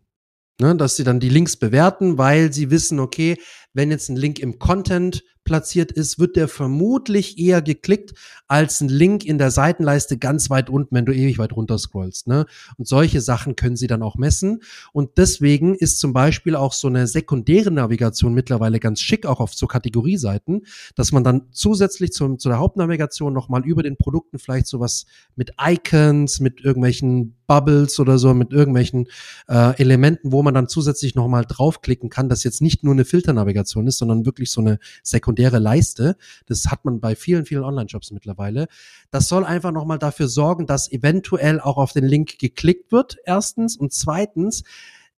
Ne, 0.58 0.74
dass 0.74 0.96
sie 0.96 1.04
dann 1.04 1.20
die 1.20 1.28
Links 1.28 1.56
bewerten, 1.56 2.16
weil 2.16 2.50
sie 2.50 2.70
wissen, 2.70 2.98
okay, 2.98 3.36
wenn 3.74 3.90
jetzt 3.90 4.08
ein 4.08 4.16
Link 4.16 4.38
im 4.38 4.58
Content 4.58 5.22
platziert 5.46 5.90
ist, 5.90 6.18
wird 6.18 6.36
der 6.36 6.48
vermutlich 6.48 7.38
eher 7.38 7.62
geklickt 7.62 8.12
als 8.48 8.82
ein 8.82 8.90
Link 8.90 9.24
in 9.24 9.38
der 9.38 9.50
Seitenleiste 9.50 10.18
ganz 10.18 10.50
weit 10.50 10.68
unten, 10.68 10.94
wenn 10.94 11.06
du 11.06 11.14
ewig 11.14 11.38
weit 11.38 11.54
runter 11.54 11.78
scrollst. 11.78 12.26
Ne? 12.26 12.44
Und 12.76 12.86
solche 12.86 13.22
Sachen 13.22 13.56
können 13.56 13.76
sie 13.76 13.86
dann 13.86 14.02
auch 14.02 14.16
messen. 14.16 14.60
Und 14.92 15.16
deswegen 15.16 15.74
ist 15.74 15.98
zum 15.98 16.12
Beispiel 16.12 16.54
auch 16.54 16.74
so 16.74 16.88
eine 16.88 17.06
sekundäre 17.06 17.70
Navigation 17.70 18.34
mittlerweile 18.34 18.78
ganz 18.78 19.00
schick, 19.00 19.24
auch 19.24 19.40
auf 19.40 19.54
so 19.54 19.66
Kategorieseiten, 19.66 20.66
dass 20.94 21.12
man 21.12 21.24
dann 21.24 21.46
zusätzlich 21.52 22.12
zum, 22.12 22.38
zu 22.38 22.50
der 22.50 22.58
Hauptnavigation 22.58 23.32
nochmal 23.32 23.64
über 23.64 23.82
den 23.82 23.96
Produkten 23.96 24.38
vielleicht 24.38 24.66
sowas 24.66 25.06
mit 25.34 25.52
Icons, 25.58 26.40
mit 26.40 26.60
irgendwelchen 26.60 27.36
Bubbles 27.46 28.00
oder 28.00 28.18
so, 28.18 28.34
mit 28.34 28.52
irgendwelchen 28.52 29.06
äh, 29.48 29.80
Elementen, 29.80 30.32
wo 30.32 30.42
man 30.42 30.54
dann 30.54 30.68
zusätzlich 30.68 31.14
nochmal 31.14 31.44
draufklicken 31.46 32.10
kann, 32.10 32.28
dass 32.28 32.44
jetzt 32.44 32.60
nicht 32.60 32.82
nur 32.82 32.92
eine 32.92 33.04
Filternavigation 33.04 33.86
ist, 33.86 33.98
sondern 33.98 34.26
wirklich 34.26 34.50
so 34.50 34.60
eine 34.60 34.78
sekundäre 35.02 35.35
Leiste. 35.58 36.16
Das 36.46 36.66
hat 36.66 36.84
man 36.84 37.00
bei 37.00 37.14
vielen, 37.14 37.46
vielen 37.46 37.64
Online-Shops 37.64 38.10
mittlerweile. 38.10 38.66
Das 39.10 39.28
soll 39.28 39.44
einfach 39.44 39.72
nochmal 39.72 39.98
dafür 39.98 40.28
sorgen, 40.28 40.66
dass 40.66 40.90
eventuell 40.90 41.60
auch 41.60 41.76
auf 41.76 41.92
den 41.92 42.04
Link 42.04 42.38
geklickt 42.38 42.92
wird, 42.92 43.16
erstens. 43.24 43.76
Und 43.76 43.92
zweitens, 43.92 44.64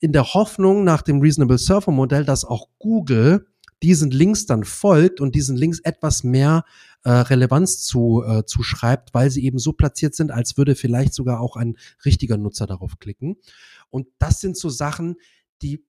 in 0.01 0.13
der 0.13 0.35
Hoffnung 0.35 0.85
nach 0.85 1.03
dem 1.03 1.21
Reasonable 1.21 1.59
Surfer 1.59 1.93
Modell, 1.93 2.25
dass 2.25 2.45
auch 2.45 2.69
Google 2.79 3.47
diesen 3.83 4.11
Links 4.11 4.47
dann 4.47 4.65
folgt 4.65 5.21
und 5.21 5.35
diesen 5.35 5.57
Links 5.57 5.81
etwas 5.81 6.25
mehr 6.25 6.65
äh, 7.05 7.11
Relevanz 7.11 7.85
zu, 7.85 8.25
äh, 8.27 8.45
zuschreibt, 8.45 9.15
weil 9.15 9.31
sie 9.31 9.45
eben 9.45 9.59
so 9.59 9.73
platziert 9.73 10.15
sind, 10.15 10.31
als 10.33 10.57
würde 10.57 10.75
vielleicht 10.75 11.15
sogar 11.15 11.41
auch 11.41 11.57
ein 11.57 11.77
richtiger 12.05 12.37
Nutzer 12.37 12.67
darauf 12.67 12.99
klicken. 12.99 13.37
Und 13.91 14.09
das 14.19 14.41
sind 14.41 14.57
so 14.57 14.69
Sachen, 14.69 15.17
die 15.63 15.85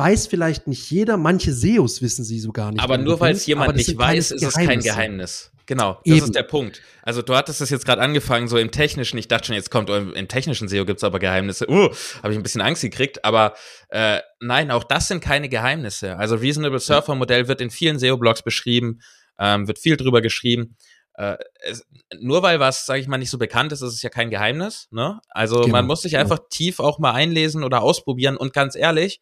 weiß 0.00 0.28
vielleicht 0.28 0.66
nicht 0.66 0.90
jeder, 0.90 1.18
manche 1.18 1.52
SEOs 1.52 2.00
wissen 2.00 2.24
sie 2.24 2.40
so 2.40 2.52
gar 2.52 2.72
nicht. 2.72 2.82
Aber 2.82 2.96
nur 2.96 3.20
weil 3.20 3.34
es 3.34 3.44
jemand 3.44 3.76
nicht 3.76 3.96
weiß, 3.98 4.30
ist 4.30 4.42
es 4.42 4.54
kein 4.54 4.80
Geheimnis. 4.80 5.50
Genau, 5.66 6.00
das 6.04 6.16
Eben. 6.16 6.24
ist 6.24 6.34
der 6.34 6.42
Punkt. 6.42 6.80
Also 7.02 7.20
du 7.20 7.36
hattest 7.36 7.60
es 7.60 7.68
jetzt 7.68 7.84
gerade 7.84 8.00
angefangen, 8.00 8.48
so 8.48 8.56
im 8.56 8.70
Technischen, 8.70 9.18
ich 9.18 9.28
dachte 9.28 9.48
schon, 9.48 9.54
jetzt 9.54 9.70
kommt 9.70 9.90
im, 9.90 10.26
technischen 10.26 10.68
SEO 10.68 10.86
gibt's 10.86 11.04
aber 11.04 11.18
Geheimnisse. 11.18 11.68
Uh, 11.68 11.90
habe 12.22 12.32
ich 12.32 12.38
ein 12.38 12.42
bisschen 12.42 12.62
Angst 12.62 12.80
gekriegt, 12.80 13.24
aber 13.24 13.54
äh, 13.90 14.20
nein, 14.40 14.70
auch 14.70 14.84
das 14.84 15.06
sind 15.06 15.20
keine 15.20 15.48
Geheimnisse. 15.48 16.16
Also 16.16 16.36
Reasonable 16.36 16.80
Surfer 16.80 17.14
Modell 17.14 17.46
wird 17.46 17.60
in 17.60 17.70
vielen 17.70 17.98
SEO-Blogs 17.98 18.42
beschrieben, 18.42 19.00
ähm, 19.38 19.68
wird 19.68 19.78
viel 19.78 19.98
drüber 19.98 20.22
geschrieben. 20.22 20.76
Äh, 21.14 21.36
es, 21.60 21.86
nur 22.18 22.42
weil 22.42 22.58
was, 22.60 22.86
sage 22.86 23.00
ich 23.00 23.06
mal, 23.06 23.18
nicht 23.18 23.30
so 23.30 23.38
bekannt 23.38 23.72
ist, 23.72 23.82
ist 23.82 23.92
es 23.92 24.02
ja 24.02 24.08
kein 24.10 24.30
Geheimnis. 24.30 24.88
Ne? 24.90 25.20
Also 25.28 25.60
genau. 25.60 25.72
man 25.72 25.86
muss 25.86 26.00
sich 26.02 26.16
einfach 26.16 26.38
tief 26.48 26.80
auch 26.80 26.98
mal 26.98 27.12
einlesen 27.12 27.62
oder 27.62 27.82
ausprobieren 27.82 28.38
und 28.38 28.54
ganz 28.54 28.74
ehrlich, 28.74 29.20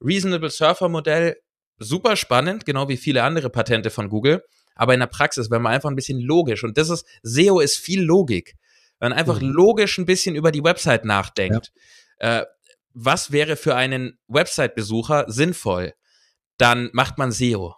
Reasonable 0.00 0.50
Surfer 0.50 0.88
Modell 0.88 1.36
super 1.78 2.16
spannend, 2.16 2.64
genau 2.66 2.88
wie 2.88 2.96
viele 2.96 3.22
andere 3.22 3.50
Patente 3.50 3.90
von 3.90 4.08
Google 4.08 4.42
aber 4.74 4.94
in 4.94 5.00
der 5.00 5.06
Praxis, 5.06 5.50
wenn 5.50 5.62
man 5.62 5.72
einfach 5.72 5.90
ein 5.90 5.96
bisschen 5.96 6.20
logisch, 6.20 6.64
und 6.64 6.76
das 6.76 6.90
ist, 6.90 7.06
SEO 7.22 7.60
ist 7.60 7.78
viel 7.78 8.02
Logik, 8.02 8.54
wenn 8.98 9.10
man 9.10 9.18
einfach 9.18 9.40
mhm. 9.40 9.50
logisch 9.50 9.98
ein 9.98 10.06
bisschen 10.06 10.34
über 10.34 10.50
die 10.50 10.64
Website 10.64 11.04
nachdenkt, 11.04 11.72
ja. 12.20 12.40
äh, 12.40 12.46
was 12.92 13.32
wäre 13.32 13.56
für 13.56 13.74
einen 13.74 14.18
Website-Besucher 14.28 15.24
sinnvoll, 15.28 15.94
dann 16.58 16.90
macht 16.92 17.18
man 17.18 17.32
SEO. 17.32 17.74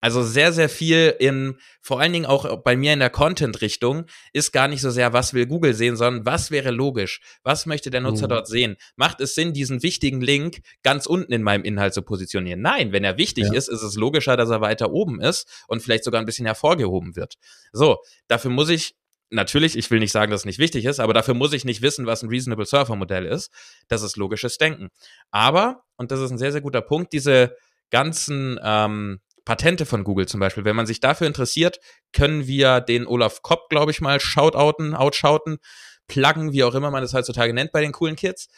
Also 0.00 0.22
sehr, 0.22 0.52
sehr 0.52 0.68
viel 0.68 1.14
in, 1.18 1.58
vor 1.82 2.00
allen 2.00 2.12
Dingen 2.12 2.26
auch 2.26 2.62
bei 2.62 2.76
mir 2.76 2.92
in 2.92 3.00
der 3.00 3.10
Content-Richtung, 3.10 4.06
ist 4.32 4.52
gar 4.52 4.68
nicht 4.68 4.80
so 4.80 4.90
sehr, 4.90 5.12
was 5.12 5.34
will 5.34 5.46
Google 5.46 5.74
sehen, 5.74 5.96
sondern 5.96 6.24
was 6.24 6.50
wäre 6.50 6.70
logisch? 6.70 7.20
Was 7.42 7.66
möchte 7.66 7.90
der 7.90 8.00
Nutzer 8.00 8.26
mhm. 8.26 8.30
dort 8.30 8.48
sehen? 8.48 8.76
Macht 8.96 9.20
es 9.20 9.34
Sinn, 9.34 9.52
diesen 9.52 9.82
wichtigen 9.82 10.20
Link 10.20 10.60
ganz 10.82 11.06
unten 11.06 11.32
in 11.32 11.42
meinem 11.42 11.64
Inhalt 11.64 11.94
zu 11.94 12.02
positionieren? 12.02 12.62
Nein, 12.62 12.92
wenn 12.92 13.04
er 13.04 13.18
wichtig 13.18 13.44
ja. 13.44 13.52
ist, 13.52 13.68
ist 13.68 13.82
es 13.82 13.94
logischer, 13.96 14.36
dass 14.36 14.50
er 14.50 14.60
weiter 14.60 14.90
oben 14.90 15.20
ist 15.20 15.64
und 15.68 15.82
vielleicht 15.82 16.04
sogar 16.04 16.20
ein 16.20 16.26
bisschen 16.26 16.46
hervorgehoben 16.46 17.16
wird. 17.16 17.34
So, 17.72 17.98
dafür 18.28 18.50
muss 18.50 18.70
ich 18.70 18.94
natürlich, 19.30 19.76
ich 19.76 19.90
will 19.90 20.00
nicht 20.00 20.12
sagen, 20.12 20.30
dass 20.30 20.42
es 20.42 20.46
nicht 20.46 20.58
wichtig 20.58 20.84
ist, 20.84 21.00
aber 21.00 21.14
dafür 21.14 21.34
muss 21.34 21.52
ich 21.52 21.64
nicht 21.64 21.82
wissen, 21.82 22.06
was 22.06 22.22
ein 22.22 22.28
Reasonable 22.28 22.66
Surfer 22.66 22.96
Modell 22.96 23.26
ist. 23.26 23.50
Das 23.88 24.02
ist 24.02 24.16
logisches 24.16 24.58
Denken. 24.58 24.88
Aber, 25.30 25.84
und 25.96 26.10
das 26.10 26.20
ist 26.20 26.30
ein 26.30 26.38
sehr, 26.38 26.52
sehr 26.52 26.60
guter 26.60 26.82
Punkt, 26.82 27.12
diese 27.12 27.56
ganzen 27.90 28.58
ähm, 28.62 29.20
Patente 29.44 29.86
von 29.86 30.04
Google 30.04 30.26
zum 30.26 30.40
Beispiel. 30.40 30.64
Wenn 30.64 30.76
man 30.76 30.86
sich 30.86 31.00
dafür 31.00 31.26
interessiert, 31.26 31.78
können 32.12 32.46
wir 32.46 32.80
den 32.80 33.06
Olaf 33.06 33.42
Kopp, 33.42 33.68
glaube 33.68 33.90
ich 33.90 34.00
mal, 34.00 34.20
shoutouten, 34.20 34.94
outshouten, 34.94 35.58
pluggen, 36.06 36.52
wie 36.52 36.64
auch 36.64 36.74
immer 36.74 36.90
man 36.90 37.02
das 37.02 37.14
heutzutage 37.14 37.52
nennt 37.52 37.72
bei 37.72 37.80
den 37.80 37.92
coolen 37.92 38.16
Kids. 38.16 38.48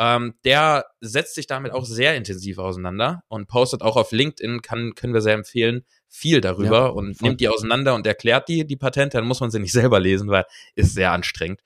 Ähm, 0.00 0.34
der 0.44 0.86
setzt 1.00 1.34
sich 1.34 1.48
damit 1.48 1.72
auch 1.72 1.84
sehr 1.84 2.14
intensiv 2.14 2.58
auseinander 2.58 3.24
und 3.26 3.48
postet 3.48 3.82
auch 3.82 3.96
auf 3.96 4.12
LinkedIn, 4.12 4.62
kann, 4.62 4.94
können 4.94 5.12
wir 5.12 5.20
sehr 5.20 5.34
empfehlen, 5.34 5.84
viel 6.08 6.40
darüber 6.40 6.82
ja, 6.82 6.86
und 6.86 7.16
voll. 7.16 7.28
nimmt 7.28 7.40
die 7.40 7.48
auseinander 7.48 7.96
und 7.96 8.06
erklärt 8.06 8.48
die, 8.48 8.64
die 8.64 8.76
Patente. 8.76 9.16
Dann 9.16 9.26
muss 9.26 9.40
man 9.40 9.50
sie 9.50 9.58
nicht 9.58 9.72
selber 9.72 9.98
lesen, 9.98 10.28
weil 10.28 10.44
ist 10.76 10.94
sehr 10.94 11.10
anstrengend. 11.10 11.62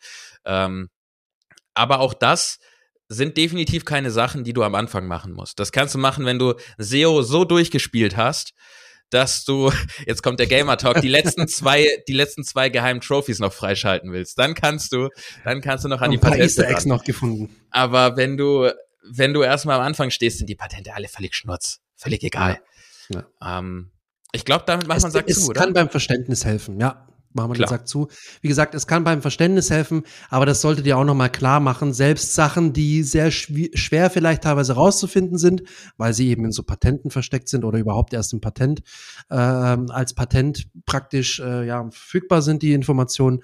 Ähm, 0.47 0.89
aber 1.75 2.01
auch 2.01 2.15
das 2.15 2.59
sind 3.13 3.37
definitiv 3.37 3.85
keine 3.85 4.11
Sachen, 4.11 4.45
die 4.45 4.53
du 4.53 4.63
am 4.63 4.75
Anfang 4.75 5.07
machen 5.07 5.33
musst. 5.33 5.59
Das 5.59 5.73
kannst 5.73 5.95
du 5.95 5.99
machen, 5.99 6.25
wenn 6.25 6.39
du 6.39 6.55
SEO 6.79 7.23
so 7.23 7.45
durchgespielt 7.45 8.17
hast, 8.17 8.55
dass 9.11 9.45
du, 9.45 9.71
jetzt 10.07 10.23
kommt 10.23 10.41
der 10.41 10.47
Gamer 10.47 10.77
Talk, 10.79 11.01
die 11.01 11.09
letzten 11.09 11.47
zwei, 11.49 11.87
die 12.09 12.13
letzten 12.13 12.45
zwei 12.45 12.69
geheimen 12.69 13.01
Trophies 13.01 13.39
noch 13.39 13.53
freischalten 13.53 14.13
willst. 14.13 14.39
Dann 14.39 14.55
kannst 14.55 14.93
du, 14.93 15.09
dann 15.45 15.61
kannst 15.61 15.85
du 15.85 15.89
noch 15.89 16.01
an 16.01 16.11
die 16.11 16.19
Patente 16.19 16.45
Easter 16.45 16.69
Eggs 16.69 16.87
noch 16.87 17.05
gefunden. 17.05 17.55
Aber 17.71 18.17
wenn 18.17 18.37
du, 18.37 18.71
wenn 19.11 19.35
du 19.35 19.43
erstmal 19.43 19.79
am 19.79 19.87
Anfang 19.87 20.11
stehst, 20.11 20.39
sind 20.39 20.49
die 20.49 20.55
Patente 20.55 20.95
alle 20.95 21.09
völlig 21.09 21.35
schnurz. 21.35 21.81
Völlig 21.97 22.23
egal. 22.25 22.61
Ja. 23.09 23.27
Ähm, 23.59 23.91
ich 24.33 24.45
glaube, 24.45 24.65
damit 24.67 24.89
macht 24.89 25.03
man 25.03 25.11
Sack 25.11 25.29
zu, 25.29 25.49
oder? 25.49 25.61
Es 25.61 25.65
kann 25.65 25.75
beim 25.75 25.91
Verständnis 25.91 26.45
helfen, 26.45 26.81
ja 26.81 27.07
machen 27.35 27.53
wir 27.53 27.59
den 27.59 27.69
Sack 27.69 27.89
zu. 27.89 28.09
Wie 28.41 28.49
gesagt, 28.49 28.75
es 28.75 28.87
kann 28.87 29.05
beim 29.05 29.23
Verständnis 29.23 29.71
helfen, 29.71 30.03
aber 30.31 30.47
das 30.47 30.61
solltet 30.61 30.87
ihr 30.87 30.97
auch 30.99 31.05
nochmal 31.05 31.31
klar 31.31 31.61
machen. 31.61 31.93
Selbst 31.93 32.35
Sachen, 32.35 32.73
die 32.73 33.03
sehr 33.03 33.31
schwer 33.31 34.11
vielleicht 34.11 34.43
teilweise 34.43 34.75
rauszufinden 34.75 35.39
sind, 35.39 35.63
weil 35.97 36.15
sie 36.15 36.29
eben 36.29 36.45
in 36.45 36.53
so 36.53 36.63
Patenten 36.63 37.11
versteckt 37.11 37.49
sind 37.49 37.65
oder 37.65 37.79
überhaupt 37.79 38.13
erst 38.13 38.33
im 38.33 38.41
Patent 38.41 38.83
äh, 39.31 39.35
als 39.35 40.15
Patent 40.15 40.69
praktisch 40.87 41.41
äh, 41.41 41.67
ja, 41.67 41.89
verfügbar 41.91 42.43
sind, 42.43 42.63
die 42.63 42.73
Informationen, 42.73 43.41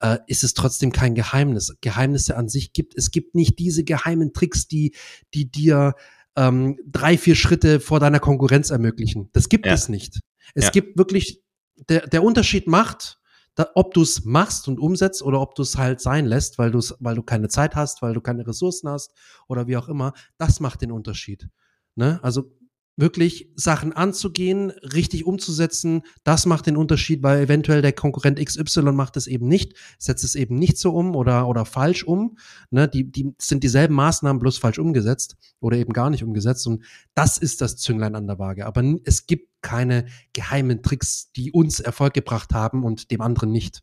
äh, 0.00 0.18
ist 0.26 0.44
es 0.44 0.54
trotzdem 0.54 0.92
kein 0.92 1.14
Geheimnis. 1.14 1.76
Geheimnisse 1.80 2.36
an 2.36 2.48
sich 2.48 2.72
gibt 2.72 2.96
es 2.96 3.10
gibt 3.10 3.34
nicht 3.34 3.58
diese 3.58 3.84
geheimen 3.84 4.32
Tricks, 4.32 4.66
die, 4.68 4.94
die 5.32 5.50
dir 5.50 5.94
ähm, 6.36 6.78
drei, 6.86 7.16
vier 7.16 7.34
Schritte 7.34 7.80
vor 7.80 8.00
deiner 8.00 8.20
Konkurrenz 8.20 8.70
ermöglichen. 8.70 9.30
Das 9.32 9.48
gibt 9.48 9.66
ja. 9.66 9.72
es 9.72 9.88
nicht. 9.88 10.20
Es 10.54 10.66
ja. 10.66 10.70
gibt 10.70 10.98
wirklich, 10.98 11.42
der, 11.88 12.06
der 12.06 12.22
Unterschied 12.22 12.66
macht, 12.66 13.18
da, 13.54 13.68
ob 13.74 13.94
du 13.94 14.02
es 14.02 14.24
machst 14.24 14.68
und 14.68 14.78
umsetzt 14.78 15.22
oder 15.22 15.40
ob 15.40 15.54
du 15.54 15.62
es 15.62 15.78
halt 15.78 16.00
sein 16.00 16.26
lässt, 16.26 16.58
weil, 16.58 16.70
du's, 16.70 16.94
weil 17.00 17.14
du 17.14 17.22
keine 17.22 17.48
Zeit 17.48 17.76
hast, 17.76 18.02
weil 18.02 18.14
du 18.14 18.20
keine 18.20 18.46
Ressourcen 18.46 18.88
hast 18.88 19.14
oder 19.48 19.66
wie 19.66 19.76
auch 19.76 19.88
immer, 19.88 20.12
das 20.38 20.60
macht 20.60 20.82
den 20.82 20.92
Unterschied. 20.92 21.48
Ne? 21.94 22.18
Also 22.22 22.50
wirklich 22.96 23.50
Sachen 23.56 23.92
anzugehen, 23.92 24.70
richtig 24.70 25.26
umzusetzen, 25.26 26.02
das 26.22 26.46
macht 26.46 26.66
den 26.66 26.76
Unterschied, 26.76 27.22
weil 27.22 27.42
eventuell 27.42 27.82
der 27.82 27.92
Konkurrent 27.92 28.44
XY 28.44 28.92
macht 28.92 29.16
es 29.16 29.26
eben 29.26 29.48
nicht, 29.48 29.74
setzt 29.98 30.24
es 30.24 30.34
eben 30.34 30.56
nicht 30.56 30.78
so 30.78 30.94
um 30.94 31.16
oder, 31.16 31.48
oder 31.48 31.64
falsch 31.64 32.04
um. 32.04 32.36
Ne? 32.70 32.88
Die, 32.88 33.10
die 33.10 33.34
sind 33.38 33.64
dieselben 33.64 33.94
Maßnahmen 33.94 34.40
bloß 34.40 34.58
falsch 34.58 34.78
umgesetzt 34.78 35.36
oder 35.60 35.76
eben 35.76 35.92
gar 35.92 36.10
nicht 36.10 36.22
umgesetzt. 36.22 36.66
Und 36.66 36.84
das 37.14 37.38
ist 37.38 37.60
das 37.60 37.76
Zünglein 37.76 38.14
an 38.14 38.26
der 38.26 38.38
Waage. 38.38 38.66
Aber 38.66 38.82
es 39.04 39.26
gibt 39.26 39.48
keine 39.62 40.06
geheimen 40.32 40.82
Tricks, 40.82 41.32
die 41.32 41.50
uns 41.50 41.80
Erfolg 41.80 42.14
gebracht 42.14 42.52
haben 42.52 42.84
und 42.84 43.10
dem 43.10 43.20
anderen 43.20 43.50
nicht. 43.50 43.82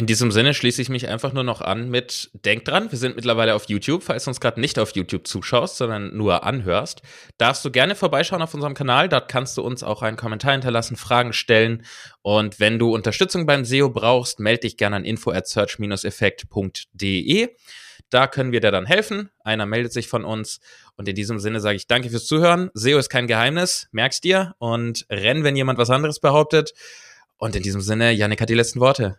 In 0.00 0.06
diesem 0.06 0.32
Sinne 0.32 0.54
schließe 0.54 0.80
ich 0.80 0.88
mich 0.88 1.08
einfach 1.08 1.34
nur 1.34 1.44
noch 1.44 1.60
an 1.60 1.90
mit 1.90 2.30
Denk 2.32 2.64
dran, 2.64 2.90
wir 2.90 2.96
sind 2.96 3.16
mittlerweile 3.16 3.54
auf 3.54 3.68
YouTube. 3.68 4.02
Falls 4.02 4.24
du 4.24 4.30
uns 4.30 4.40
gerade 4.40 4.58
nicht 4.58 4.78
auf 4.78 4.92
YouTube 4.92 5.26
zuschaust, 5.26 5.76
sondern 5.76 6.16
nur 6.16 6.42
anhörst, 6.42 7.02
darfst 7.36 7.62
du 7.66 7.70
gerne 7.70 7.94
vorbeischauen 7.94 8.40
auf 8.40 8.54
unserem 8.54 8.72
Kanal. 8.72 9.10
Dort 9.10 9.30
kannst 9.30 9.58
du 9.58 9.62
uns 9.62 9.82
auch 9.82 10.00
einen 10.00 10.16
Kommentar 10.16 10.52
hinterlassen, 10.52 10.96
Fragen 10.96 11.34
stellen. 11.34 11.84
Und 12.22 12.58
wenn 12.58 12.78
du 12.78 12.94
Unterstützung 12.94 13.44
beim 13.44 13.66
SEO 13.66 13.90
brauchst, 13.90 14.40
melde 14.40 14.60
dich 14.60 14.78
gerne 14.78 14.96
an 14.96 15.04
info 15.04 15.32
at 15.32 15.46
search-effekt.de. 15.48 17.48
Da 18.08 18.26
können 18.26 18.52
wir 18.52 18.62
dir 18.62 18.70
dann 18.70 18.86
helfen. 18.86 19.28
Einer 19.44 19.66
meldet 19.66 19.92
sich 19.92 20.08
von 20.08 20.24
uns. 20.24 20.60
Und 20.96 21.08
in 21.08 21.14
diesem 21.14 21.38
Sinne 21.38 21.60
sage 21.60 21.76
ich 21.76 21.88
danke 21.88 22.08
fürs 22.08 22.24
Zuhören. 22.24 22.70
SEO 22.72 22.96
ist 22.96 23.10
kein 23.10 23.26
Geheimnis, 23.26 23.86
merkst 23.92 24.24
dir. 24.24 24.54
Und 24.56 25.04
renn, 25.10 25.44
wenn 25.44 25.56
jemand 25.56 25.78
was 25.78 25.90
anderes 25.90 26.20
behauptet. 26.20 26.72
Und 27.36 27.54
in 27.54 27.62
diesem 27.62 27.82
Sinne, 27.82 28.12
Janik 28.12 28.40
hat 28.40 28.48
die 28.48 28.54
letzten 28.54 28.80
Worte. 28.80 29.18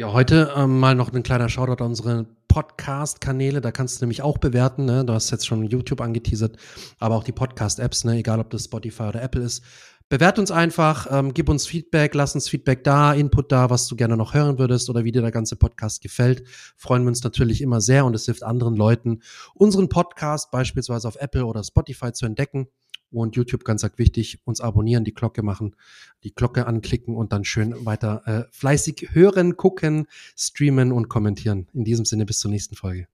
Ja, 0.00 0.14
heute 0.14 0.54
ähm, 0.56 0.80
mal 0.80 0.94
noch 0.94 1.12
ein 1.12 1.22
kleiner 1.22 1.50
Shoutout 1.50 1.84
an 1.84 1.90
unsere 1.90 2.24
Podcast-Kanäle. 2.48 3.60
Da 3.60 3.70
kannst 3.70 4.00
du 4.00 4.04
nämlich 4.06 4.22
auch 4.22 4.38
bewerten. 4.38 4.86
Ne? 4.86 5.04
Du 5.04 5.12
hast 5.12 5.30
jetzt 5.30 5.46
schon 5.46 5.62
YouTube 5.64 6.00
angeteasert, 6.00 6.56
aber 6.98 7.16
auch 7.16 7.22
die 7.22 7.32
Podcast-Apps, 7.32 8.04
ne? 8.04 8.16
egal 8.16 8.40
ob 8.40 8.48
das 8.48 8.64
Spotify 8.64 9.02
oder 9.02 9.20
Apple 9.20 9.42
ist. 9.42 9.62
Bewert 10.08 10.38
uns 10.38 10.50
einfach, 10.50 11.06
ähm, 11.10 11.34
gib 11.34 11.50
uns 11.50 11.66
Feedback, 11.66 12.14
lass 12.14 12.34
uns 12.34 12.48
Feedback 12.48 12.82
da, 12.82 13.12
Input 13.12 13.52
da, 13.52 13.68
was 13.68 13.88
du 13.88 13.94
gerne 13.94 14.16
noch 14.16 14.32
hören 14.32 14.58
würdest 14.58 14.88
oder 14.88 15.04
wie 15.04 15.12
dir 15.12 15.20
der 15.20 15.32
ganze 15.32 15.56
Podcast 15.56 16.00
gefällt. 16.00 16.44
Freuen 16.78 17.02
wir 17.02 17.08
uns 17.08 17.22
natürlich 17.22 17.60
immer 17.60 17.82
sehr 17.82 18.06
und 18.06 18.16
es 18.16 18.24
hilft 18.24 18.42
anderen 18.42 18.76
Leuten, 18.76 19.20
unseren 19.52 19.90
Podcast 19.90 20.50
beispielsweise 20.50 21.08
auf 21.08 21.16
Apple 21.16 21.44
oder 21.44 21.62
Spotify 21.62 22.12
zu 22.12 22.24
entdecken. 22.24 22.68
Und 23.10 23.36
YouTube 23.36 23.64
ganz 23.64 23.84
wichtig, 23.96 24.40
uns 24.44 24.60
abonnieren, 24.60 25.04
die 25.04 25.14
Glocke 25.14 25.42
machen, 25.42 25.74
die 26.22 26.34
Glocke 26.34 26.66
anklicken 26.66 27.16
und 27.16 27.32
dann 27.32 27.44
schön 27.44 27.84
weiter 27.84 28.22
äh, 28.26 28.44
fleißig 28.52 29.08
hören, 29.12 29.56
gucken, 29.56 30.06
streamen 30.36 30.92
und 30.92 31.08
kommentieren. 31.08 31.68
In 31.72 31.84
diesem 31.84 32.04
Sinne 32.04 32.26
bis 32.26 32.38
zur 32.38 32.50
nächsten 32.50 32.76
Folge. 32.76 33.08